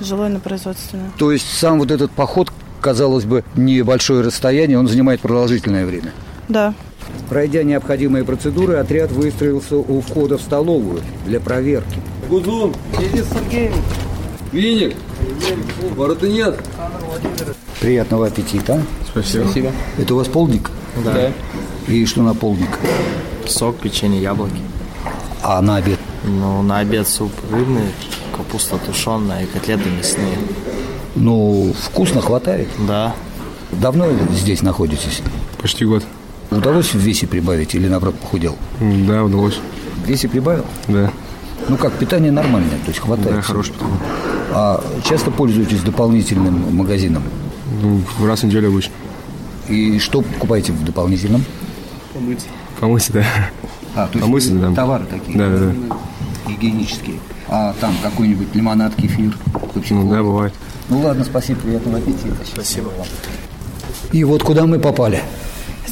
жилой 0.00 0.28
на 0.28 0.40
производственную. 0.40 1.12
То 1.18 1.30
есть 1.30 1.48
сам 1.48 1.78
вот 1.78 1.90
этот 1.90 2.10
поход, 2.10 2.52
казалось 2.80 3.24
бы, 3.24 3.44
небольшое 3.54 4.22
расстояние, 4.22 4.78
он 4.78 4.88
занимает 4.88 5.20
продолжительное 5.20 5.86
время. 5.86 6.12
Да, 6.48 6.74
Пройдя 7.28 7.62
необходимые 7.62 8.24
процедуры, 8.24 8.74
отряд 8.74 9.10
выстроился 9.12 9.76
у 9.76 10.00
входа 10.00 10.38
в 10.38 10.42
столовую 10.42 11.00
для 11.26 11.40
проверки. 11.40 12.00
Гудун, 12.28 12.74
иди 13.00 13.22
с 13.22 13.28
Сергеем. 13.28 13.72
Виник, 14.52 14.96
ворота 15.96 16.28
нет. 16.28 16.58
Приятного 17.80 18.26
аппетита. 18.26 18.82
Спасибо. 19.08 19.72
Это 19.98 20.14
у 20.14 20.18
вас 20.18 20.28
полдник? 20.28 20.70
Да. 21.04 21.32
И 21.88 22.06
что 22.06 22.22
на 22.22 22.34
полдник? 22.34 22.78
Сок, 23.46 23.76
печенье, 23.76 24.22
яблоки. 24.22 24.56
А 25.42 25.60
на 25.60 25.76
обед? 25.76 25.98
Ну, 26.24 26.62
на 26.62 26.78
обед 26.78 27.06
суп 27.06 27.32
рыбный, 27.50 27.88
капуста 28.34 28.78
тушеная 28.78 29.44
и 29.44 29.46
котлеты 29.46 29.90
мясные. 29.90 30.38
Ну, 31.14 31.74
вкусно 31.78 32.20
хватает. 32.20 32.68
Да. 32.86 33.14
Давно 33.72 34.06
здесь 34.32 34.62
находитесь? 34.62 35.20
Почти 35.60 35.84
год. 35.84 36.04
Удалось 36.50 36.94
в 36.94 36.98
весе 36.98 37.26
прибавить 37.26 37.74
или 37.74 37.88
наоборот 37.88 38.16
похудел? 38.16 38.56
Да, 38.80 39.24
удалось. 39.24 39.58
В 40.04 40.08
весе 40.08 40.28
прибавил? 40.28 40.64
Да. 40.88 41.10
Ну 41.68 41.76
как, 41.76 41.94
питание 41.94 42.30
нормальное, 42.30 42.78
то 42.84 42.88
есть 42.88 42.98
хватает? 43.00 43.36
Да, 43.36 43.42
хорошее 43.42 43.74
питание. 43.74 43.98
А 44.52 44.84
часто 45.04 45.30
пользуетесь 45.30 45.80
дополнительным 45.80 46.76
магазином? 46.76 47.22
Ну, 47.82 48.02
раз 48.26 48.40
в 48.40 48.44
неделю 48.44 48.68
обычно. 48.68 48.92
И 49.68 49.98
что 49.98 50.20
покупаете 50.22 50.72
в 50.72 50.84
дополнительном? 50.84 51.44
Помыть. 52.12 52.46
Помыть, 52.78 53.10
да. 53.12 53.24
А, 53.94 54.06
то 54.06 54.18
есть 54.18 54.20
Помыть, 54.24 54.60
да. 54.60 54.72
товары 54.72 55.06
такие? 55.06 55.38
Да, 55.38 55.48
да, 55.48 55.58
да. 55.58 55.72
Гигиенические. 56.48 57.16
А 57.48 57.74
там 57.80 57.94
какой-нибудь 58.02 58.54
лимонад, 58.54 58.94
кефир? 58.94 59.36
Ну, 59.90 60.10
да, 60.10 60.22
бывает. 60.22 60.52
Ну 60.88 61.00
ладно, 61.00 61.24
спасибо, 61.24 61.60
приятного 61.60 61.98
аппетита. 61.98 62.36
Спасибо 62.44 62.88
вам. 62.96 63.06
И 64.12 64.22
вот 64.24 64.42
куда 64.42 64.66
мы 64.66 64.78
попали? 64.78 65.22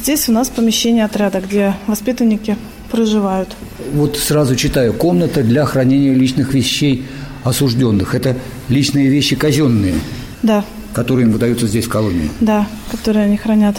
Здесь 0.03 0.29
у 0.29 0.31
нас 0.33 0.49
помещение 0.49 1.05
отряда, 1.05 1.39
где 1.41 1.75
воспитанники 1.87 2.57
проживают. 2.91 3.49
Вот 3.93 4.17
сразу 4.17 4.55
читаю. 4.55 4.93
Комната 4.93 5.41
для 5.43 5.65
хранения 5.65 6.13
личных 6.13 6.53
вещей 6.53 7.05
осужденных. 7.43 8.13
Это 8.13 8.35
личные 8.69 9.07
вещи 9.09 9.35
казенные, 9.35 9.95
Да, 10.43 10.63
которые 10.93 11.25
им 11.25 11.33
выдаются 11.33 11.67
здесь 11.67 11.85
в 11.85 11.89
колонии. 11.89 12.29
да, 12.39 12.67
которые 12.91 13.25
они 13.25 13.37
хранят. 13.37 13.75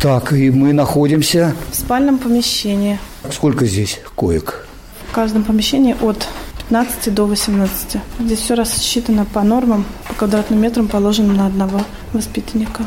Так, 0.00 0.32
и 0.32 0.50
мы 0.50 0.72
находимся... 0.72 1.54
В 1.72 1.74
спальном 1.74 2.18
помещении. 2.18 3.00
Сколько 3.32 3.66
здесь 3.66 3.98
коек? 4.14 4.64
В 5.10 5.12
каждом 5.14 5.42
помещении 5.42 5.96
от 6.00 6.28
15 6.68 7.12
до 7.12 7.24
18. 7.26 7.96
Здесь 8.20 8.38
все 8.38 8.54
рассчитано 8.54 9.24
по 9.24 9.42
нормам, 9.42 9.84
по 10.06 10.14
квадратным 10.14 10.60
метрам 10.60 10.86
положено 10.86 11.34
на 11.34 11.46
одного 11.46 11.80
воспитанника. 12.12 12.84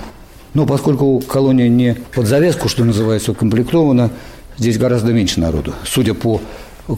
Но 0.53 0.65
поскольку 0.65 1.19
колония 1.21 1.69
не 1.69 1.95
под 2.13 2.27
завязку, 2.27 2.67
что 2.67 2.83
называется, 2.83 3.31
укомплектована, 3.31 4.09
здесь 4.57 4.77
гораздо 4.77 5.13
меньше 5.13 5.39
народу, 5.39 5.73
судя 5.85 6.13
по 6.13 6.41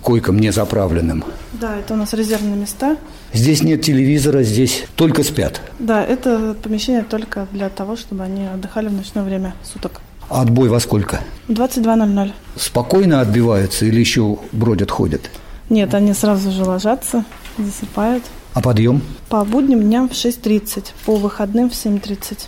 койкам 0.02 0.40
не 0.40 0.52
заправленным. 0.52 1.24
Да, 1.54 1.78
это 1.78 1.94
у 1.94 1.98
нас 1.98 2.14
резервные 2.14 2.56
места. 2.56 2.98
Здесь 3.32 3.64
нет 3.64 3.82
телевизора, 3.82 4.44
здесь 4.44 4.86
только 4.96 5.24
спят. 5.24 5.62
Да, 5.80 6.04
это 6.04 6.56
помещение 6.62 7.04
только 7.04 7.48
для 7.52 7.70
того, 7.70 7.96
чтобы 7.96 8.24
они 8.24 8.46
отдыхали 8.46 8.88
в 8.88 8.94
ночное 8.94 9.24
время 9.24 9.54
суток. 9.64 10.02
А 10.30 10.42
отбой 10.42 10.70
во 10.70 10.80
сколько? 10.80 11.22
22.00. 11.48 12.32
Спокойно 12.56 13.22
отбиваются 13.22 13.86
или 13.86 14.00
еще 14.00 14.40
бродят, 14.52 14.90
ходят? 14.90 15.30
Нет, 15.70 15.94
они 15.94 16.14
сразу 16.14 16.52
же 16.52 16.64
ложатся, 16.64 17.26
засыпают. 17.58 18.24
А 18.54 18.62
подъем? 18.62 19.02
По 19.30 19.44
будним 19.44 19.82
дням 19.82 20.10
в 20.10 20.14
6.30, 20.14 20.86
по 21.06 21.16
выходным 21.16 21.70
в 21.70 21.74
7.30. 21.74 22.40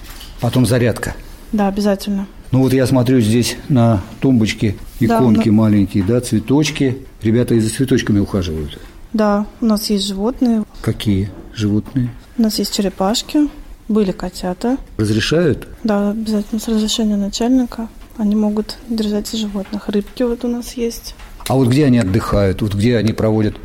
Потом 0.41 0.65
зарядка? 0.65 1.15
Да, 1.51 1.67
обязательно. 1.67 2.27
Ну 2.51 2.59
вот 2.59 2.73
я 2.73 2.85
смотрю 2.87 3.19
здесь 3.21 3.57
на 3.69 4.01
тумбочке 4.19 4.75
иконки 4.99 5.45
Да, 5.45 5.51
но- 5.51 5.51
маленькие, 5.53 6.03
да, 6.03 6.21
цветочки. 6.21 6.97
Ребята 7.21 7.55
и 7.55 7.59
за 7.59 7.69
цветочками 7.69 8.19
ухаживают. 8.19 8.79
Да, 9.13 9.45
у 9.61 9.65
нас 9.65 9.89
есть 9.89 10.05
животные, 10.07 10.63
Какие 10.81 11.31
животные? 11.53 12.09
у 12.37 12.41
нас 12.41 12.59
есть 12.59 12.73
черепашки, 12.73 13.49
были 13.87 14.11
котята. 14.11 14.77
Разрешают? 14.97 15.67
Да, 15.83 16.11
обязательно 16.11 16.59
с 16.59 16.67
разрешения 16.67 17.15
начальника. 17.15 17.87
Они 18.17 18.35
могут 18.35 18.77
держать 18.89 19.31
животных. 19.31 19.89
Рыбки 19.89 20.23
вот 20.23 20.43
у 20.45 20.47
нас 20.47 20.73
есть. 20.73 21.15
А 21.47 21.55
вот 21.55 21.67
где 21.69 21.85
они 21.85 21.99
отдыхают? 21.99 22.61
Вот 22.61 22.73
где 22.73 22.97
они 22.97 23.13
проводят? 23.13 23.55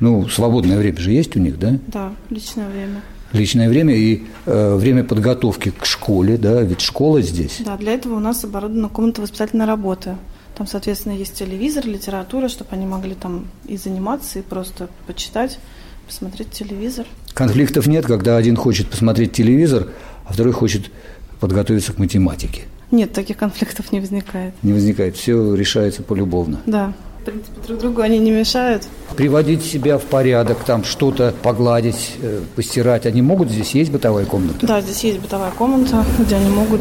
Ну, 0.00 0.28
свободное 0.28 0.78
время 0.78 0.98
же 0.98 1.10
есть 1.12 1.36
у 1.36 1.38
них, 1.40 1.58
да? 1.58 1.78
Да, 1.86 2.12
личное 2.30 2.68
время. 2.68 3.02
Личное 3.32 3.68
время 3.68 3.94
и 3.94 4.24
э, 4.46 4.74
время 4.74 5.04
подготовки 5.04 5.70
к 5.70 5.84
школе, 5.84 6.36
да? 6.36 6.62
Ведь 6.62 6.80
школа 6.80 7.22
здесь. 7.22 7.58
Да, 7.64 7.76
для 7.76 7.92
этого 7.92 8.16
у 8.16 8.20
нас 8.20 8.44
оборудована 8.44 8.88
комната 8.88 9.22
воспитательной 9.22 9.66
работы. 9.66 10.16
Там, 10.56 10.66
соответственно, 10.66 11.14
есть 11.14 11.34
телевизор, 11.34 11.86
литература, 11.86 12.48
чтобы 12.48 12.70
они 12.72 12.86
могли 12.86 13.14
там 13.14 13.46
и 13.66 13.76
заниматься, 13.76 14.40
и 14.40 14.42
просто 14.42 14.88
почитать, 15.06 15.58
посмотреть 16.06 16.50
телевизор. 16.50 17.06
Конфликтов 17.32 17.86
нет, 17.86 18.04
когда 18.04 18.36
один 18.36 18.56
хочет 18.56 18.88
посмотреть 18.88 19.32
телевизор, 19.32 19.88
а 20.26 20.32
второй 20.32 20.52
хочет 20.52 20.90
подготовиться 21.38 21.92
к 21.92 21.98
математике. 21.98 22.62
Нет, 22.90 23.12
таких 23.12 23.36
конфликтов 23.36 23.92
не 23.92 24.00
возникает. 24.00 24.54
Не 24.62 24.72
возникает, 24.72 25.16
все 25.16 25.54
решается 25.54 26.02
полюбовно. 26.02 26.60
Да, 26.66 26.92
принципе, 27.30 27.60
друг 27.66 27.78
другу 27.78 28.02
они 28.02 28.18
не 28.18 28.30
мешают. 28.30 28.82
Приводить 29.16 29.62
себя 29.62 29.98
в 29.98 30.02
порядок, 30.02 30.58
там 30.64 30.84
что-то 30.84 31.32
погладить, 31.42 32.16
э, 32.22 32.40
постирать. 32.56 33.06
Они 33.06 33.22
могут 33.22 33.50
здесь 33.50 33.70
есть 33.74 33.90
бытовая 33.90 34.24
комната? 34.24 34.66
Да, 34.66 34.80
здесь 34.80 35.04
есть 35.04 35.20
бытовая 35.20 35.52
комната, 35.52 36.04
где 36.18 36.36
они 36.36 36.50
могут 36.50 36.80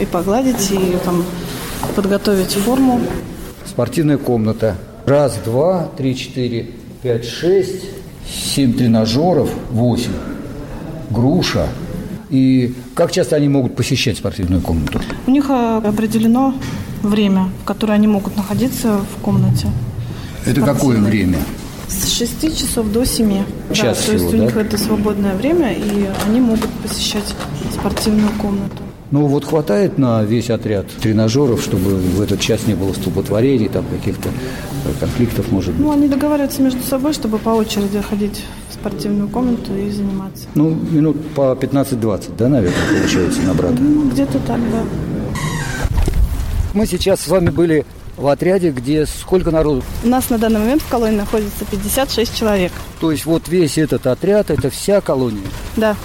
и 0.00 0.06
погладить, 0.06 0.70
и 0.70 0.96
там 1.04 1.24
подготовить 1.94 2.52
форму. 2.52 3.00
Спортивная 3.66 4.18
комната. 4.18 4.76
Раз, 5.06 5.38
два, 5.44 5.88
три, 5.96 6.16
четыре, 6.16 6.70
пять, 7.02 7.26
шесть, 7.26 7.84
семь 8.28 8.72
тренажеров, 8.72 9.50
восемь. 9.70 10.12
Груша. 11.10 11.66
И 12.30 12.74
как 12.94 13.10
часто 13.10 13.36
они 13.36 13.48
могут 13.48 13.74
посещать 13.74 14.16
спортивную 14.16 14.62
комнату? 14.62 15.00
У 15.26 15.30
них 15.30 15.50
э, 15.50 15.80
определено 15.84 16.54
время, 17.02 17.50
в 17.62 17.64
которое 17.64 17.94
они 17.94 18.06
могут 18.06 18.36
находиться 18.36 18.98
в 18.98 19.22
комнате. 19.22 19.66
Это 20.50 20.62
какое 20.62 20.98
время? 20.98 21.38
С 21.88 22.10
6 22.12 22.58
часов 22.58 22.90
до 22.90 23.04
7. 23.04 23.44
Час 23.72 23.76
да, 23.76 23.82
то 23.82 23.88
есть 23.90 24.04
всего, 24.04 24.28
у 24.28 24.30
да? 24.32 24.38
них 24.38 24.56
это 24.56 24.78
свободное 24.78 25.36
время, 25.36 25.72
и 25.72 26.08
они 26.26 26.40
могут 26.40 26.68
посещать 26.82 27.34
спортивную 27.72 28.30
комнату. 28.40 28.82
Ну 29.12 29.26
вот 29.26 29.44
хватает 29.44 29.96
на 29.96 30.24
весь 30.24 30.50
отряд 30.50 30.86
тренажеров, 31.02 31.62
чтобы 31.62 31.96
в 31.96 32.20
этот 32.20 32.40
час 32.40 32.66
не 32.66 32.74
было 32.74 32.92
столпотворений, 32.92 33.68
там 33.68 33.84
каких-то 33.84 34.28
э, 34.28 34.92
конфликтов, 34.98 35.52
может 35.52 35.72
быть. 35.72 35.84
Ну, 35.84 35.92
они 35.92 36.08
договариваются 36.08 36.62
между 36.62 36.82
собой, 36.82 37.12
чтобы 37.12 37.38
по 37.38 37.50
очереди 37.50 38.00
ходить 38.00 38.42
в 38.70 38.74
спортивную 38.74 39.28
комнату 39.28 39.76
и 39.76 39.88
заниматься. 39.90 40.46
Ну, 40.56 40.70
минут 40.70 41.16
по 41.34 41.52
15-20, 41.52 42.36
да, 42.36 42.48
наверное, 42.48 42.78
получается 43.00 43.40
на 43.42 43.54
брата. 43.54 43.76
Ну, 43.80 44.10
где-то 44.10 44.38
так, 44.40 44.60
да. 44.72 44.82
Мы 46.74 46.86
сейчас 46.86 47.20
с 47.20 47.28
вами 47.28 47.50
были 47.50 47.84
в 48.20 48.26
отряде, 48.28 48.70
где 48.70 49.06
сколько 49.06 49.50
народу? 49.50 49.82
У 50.04 50.08
нас 50.08 50.30
на 50.30 50.38
данный 50.38 50.60
момент 50.60 50.82
в 50.82 50.88
колонии 50.88 51.16
находится 51.16 51.64
56 51.64 52.36
человек. 52.36 52.72
То 53.00 53.10
есть 53.10 53.24
вот 53.24 53.48
весь 53.48 53.78
этот 53.78 54.06
отряд, 54.06 54.50
это 54.50 54.70
вся 54.70 55.00
колония. 55.00 55.42
Да, 55.76 55.96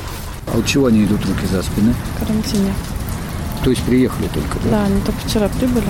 А 0.53 0.57
от 0.57 0.65
чего 0.65 0.87
они 0.87 1.03
идут 1.03 1.25
руки 1.25 1.45
за 1.51 1.61
спины? 1.61 1.93
в 2.15 2.19
карантине. 2.25 2.73
То 3.63 3.69
есть 3.71 3.83
приехали 3.83 4.27
только, 4.33 4.57
да? 4.63 4.69
Да, 4.71 4.85
они 4.85 5.01
только 5.01 5.19
вчера 5.27 5.49
прибыли. 5.49 5.83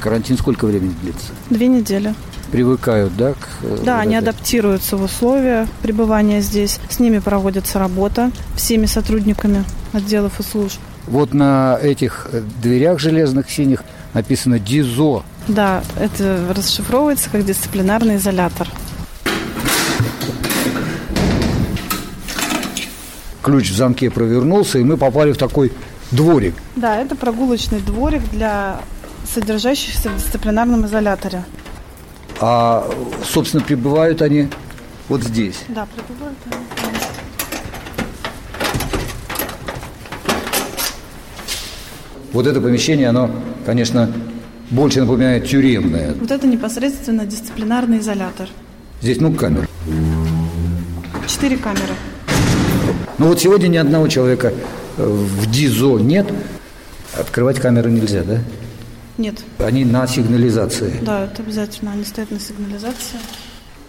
Карантин 0.00 0.38
сколько 0.38 0.64
времени 0.66 0.94
длится? 1.02 1.28
Две 1.50 1.66
недели. 1.68 2.14
Привыкают, 2.50 3.14
да? 3.16 3.34
К, 3.34 3.36
э, 3.62 3.78
Да, 3.84 3.96
вот 3.96 4.02
они 4.02 4.14
этой- 4.14 4.28
адаптируются 4.30 4.96
в 4.96 5.02
условия 5.04 5.68
пребывания 5.82 6.40
здесь. 6.40 6.80
С 6.88 6.98
ними 6.98 7.18
проводится 7.18 7.78
работа 7.78 8.30
всеми 8.56 8.86
сотрудниками 8.86 9.64
отделов 9.92 10.40
и 10.40 10.42
служб. 10.42 10.78
Вот 11.06 11.34
на 11.34 11.78
этих 11.82 12.28
э, 12.32 12.40
дверях 12.62 12.98
железных 13.00 13.50
синих 13.50 13.82
написано 14.14 14.58
ДИЗО. 14.58 15.24
Да, 15.48 15.82
это 15.98 16.52
расшифровывается 16.54 17.30
как 17.30 17.44
дисциплинарный 17.44 18.16
изолятор. 18.16 18.68
Ключ 23.42 23.70
в 23.70 23.76
замке 23.76 24.10
провернулся, 24.10 24.78
и 24.78 24.84
мы 24.84 24.98
попали 24.98 25.32
в 25.32 25.38
такой 25.38 25.72
дворик. 26.10 26.54
Да, 26.76 26.96
это 26.96 27.16
прогулочный 27.16 27.80
дворик 27.80 28.28
для 28.30 28.80
содержащихся 29.32 30.10
в 30.10 30.16
дисциплинарном 30.16 30.84
изоляторе. 30.84 31.44
А, 32.40 32.88
собственно, 33.24 33.62
пребывают 33.62 34.20
они 34.20 34.48
вот 35.08 35.22
здесь. 35.22 35.60
Да, 35.68 35.86
пребывают 35.86 36.38
они. 36.46 36.56
Вот 42.32 42.46
это 42.46 42.60
помещение, 42.60 43.08
оно, 43.08 43.30
конечно, 43.64 44.12
больше 44.70 45.00
напоминает 45.00 45.46
тюремное. 45.46 46.14
Вот 46.20 46.30
это 46.30 46.46
непосредственно 46.46 47.24
дисциплинарный 47.24 47.98
изолятор. 47.98 48.48
Здесь, 49.00 49.20
ну, 49.20 49.32
камер. 49.32 49.68
Четыре 51.26 51.56
камеры. 51.56 51.94
Ну 53.18 53.28
вот 53.28 53.40
сегодня 53.40 53.68
ни 53.68 53.76
одного 53.76 54.08
человека 54.08 54.52
э, 54.96 55.04
в 55.04 55.50
ДИЗО 55.50 55.98
нет. 55.98 56.26
Открывать 57.18 57.58
камеры 57.58 57.90
нельзя, 57.90 58.22
да? 58.22 58.38
Нет. 59.18 59.36
Они 59.58 59.84
на 59.84 60.06
сигнализации. 60.06 60.94
Да, 61.02 61.24
это 61.24 61.42
обязательно. 61.42 61.92
Они 61.92 62.04
стоят 62.04 62.30
на 62.30 62.38
сигнализации. 62.38 63.18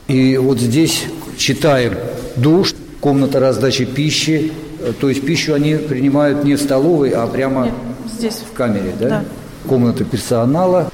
И 0.07 0.37
вот 0.37 0.59
здесь 0.59 1.05
читаем 1.37 1.93
душ, 2.35 2.73
комната 2.99 3.39
раздачи 3.39 3.85
пищи. 3.85 4.51
Э, 4.79 4.93
То 4.99 5.09
есть 5.09 5.25
пищу 5.25 5.53
они 5.53 5.75
принимают 5.75 6.43
не 6.43 6.55
в 6.55 6.61
столовой, 6.61 7.11
а 7.11 7.27
прямо 7.27 7.65
Нет, 7.65 7.73
здесь. 8.17 8.35
в 8.49 8.53
камере, 8.53 8.93
да? 8.99 9.09
Да. 9.09 9.25
Комната 9.67 10.03
персонала, 10.05 10.91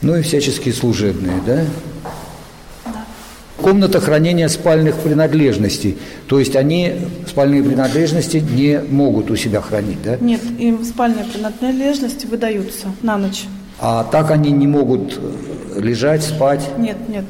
ну 0.00 0.16
и 0.16 0.22
всяческие 0.22 0.74
служебные, 0.74 1.40
да? 1.46 1.64
Комната 3.60 3.98
хранения 4.00 4.48
спальных 4.48 4.96
принадлежностей. 4.96 5.96
То 6.28 6.38
есть 6.38 6.54
они 6.54 6.92
спальные 7.26 7.62
принадлежности 7.62 8.36
не 8.36 8.80
могут 8.80 9.30
у 9.30 9.36
себя 9.36 9.60
хранить, 9.62 10.02
да? 10.02 10.16
Нет, 10.18 10.42
им 10.58 10.84
спальные 10.84 11.24
принадлежности 11.24 12.26
выдаются 12.26 12.88
на 13.02 13.16
ночь. 13.16 13.44
А 13.80 14.04
так 14.04 14.30
они 14.30 14.50
не 14.50 14.66
могут 14.66 15.18
э, 15.18 15.80
лежать, 15.80 16.22
спать. 16.22 16.62
Нет, 16.78 16.96
нет. 17.08 17.24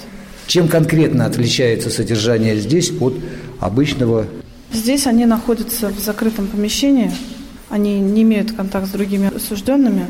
Чем 0.46 0.68
конкретно 0.68 1.26
отличается 1.26 1.88
содержание 1.88 2.56
здесь 2.56 2.92
от 3.00 3.14
обычного? 3.60 4.26
Здесь 4.72 5.06
они 5.06 5.24
находятся 5.24 5.88
в 5.88 6.00
закрытом 6.00 6.48
помещении. 6.48 7.10
Они 7.74 7.98
не 7.98 8.22
имеют 8.22 8.52
контакт 8.52 8.86
с 8.86 8.90
другими 8.90 9.34
осужденными. 9.34 10.06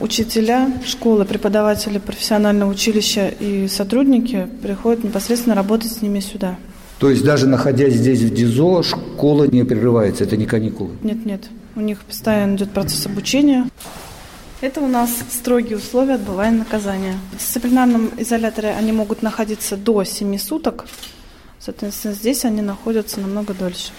Учителя, 0.00 0.70
школы, 0.84 1.24
преподаватели 1.24 1.96
профессионального 1.96 2.70
училища 2.70 3.28
и 3.28 3.68
сотрудники 3.68 4.46
приходят 4.60 5.02
непосредственно 5.02 5.54
работать 5.54 5.90
с 5.92 6.02
ними 6.02 6.20
сюда. 6.20 6.56
То 6.98 7.08
есть 7.08 7.24
даже 7.24 7.46
находясь 7.46 7.94
здесь 7.94 8.20
в 8.20 8.34
ДИЗО, 8.34 8.82
школа 8.82 9.44
не 9.44 9.64
прерывается, 9.64 10.24
это 10.24 10.36
не 10.36 10.44
каникулы. 10.44 10.90
Нет, 11.02 11.24
нет. 11.24 11.44
У 11.74 11.80
них 11.80 12.00
постоянно 12.02 12.56
идет 12.56 12.72
процесс 12.72 13.06
обучения. 13.06 13.66
Это 14.60 14.82
у 14.82 14.86
нас 14.86 15.08
строгие 15.30 15.78
условия 15.78 16.16
отбывания 16.16 16.58
наказания. 16.58 17.14
В 17.32 17.38
дисциплинарном 17.38 18.10
изоляторе 18.18 18.74
они 18.78 18.92
могут 18.92 19.22
находиться 19.22 19.78
до 19.78 20.04
7 20.04 20.36
суток. 20.36 20.84
Соответственно, 21.60 22.12
здесь 22.12 22.44
они 22.44 22.60
находятся 22.60 23.20
намного 23.20 23.54
дольше. 23.54 23.92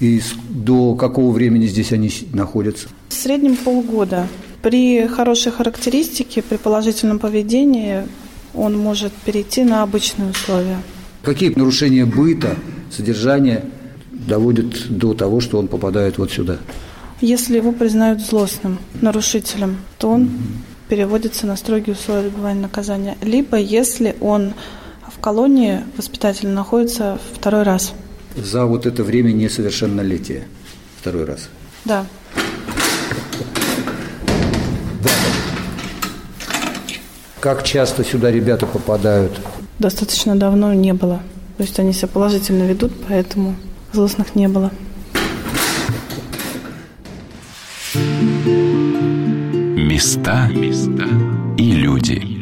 И 0.00 0.20
до 0.48 0.94
какого 0.94 1.30
времени 1.30 1.66
здесь 1.66 1.92
они 1.92 2.10
находятся? 2.32 2.88
В 3.10 3.14
среднем 3.14 3.56
полгода. 3.56 4.26
При 4.62 5.06
хорошей 5.06 5.52
характеристике, 5.52 6.42
при 6.42 6.56
положительном 6.56 7.18
поведении 7.18 8.04
он 8.54 8.76
может 8.76 9.12
перейти 9.12 9.62
на 9.62 9.82
обычные 9.82 10.30
условия. 10.30 10.78
Какие 11.22 11.50
нарушения 11.54 12.06
быта, 12.06 12.56
содержания 12.90 13.64
доводят 14.10 14.88
до 14.88 15.14
того, 15.14 15.40
что 15.40 15.58
он 15.58 15.68
попадает 15.68 16.18
вот 16.18 16.32
сюда? 16.32 16.58
Если 17.20 17.56
его 17.56 17.72
признают 17.72 18.20
злостным 18.20 18.78
нарушителем, 19.02 19.76
то 19.98 20.10
он 20.10 20.30
переводится 20.88 21.46
на 21.46 21.56
строгие 21.56 21.94
условия 21.94 22.28
отбывания 22.28 22.62
наказания. 22.62 23.16
Либо 23.22 23.58
если 23.58 24.16
он 24.20 24.54
в 25.06 25.20
колонии 25.20 25.80
воспитатель 25.96 26.48
находится 26.48 27.18
второй 27.34 27.62
раз. 27.62 27.92
За 28.36 28.64
вот 28.64 28.86
это 28.86 29.02
время 29.02 29.32
несовершеннолетия 29.32 30.44
второй 31.00 31.24
раз. 31.24 31.48
Да. 31.84 32.06
Как 37.40 37.64
часто 37.64 38.04
сюда 38.04 38.30
ребята 38.30 38.66
попадают? 38.66 39.40
Достаточно 39.78 40.36
давно 40.36 40.74
не 40.74 40.92
было. 40.92 41.22
То 41.56 41.62
есть 41.62 41.78
они 41.78 41.92
себя 41.92 42.08
положительно 42.08 42.64
ведут, 42.64 42.92
поэтому 43.08 43.56
злостных 43.92 44.34
не 44.34 44.48
было. 44.48 44.70
Места 49.76 50.48
и 51.58 51.72
люди. 51.72 52.39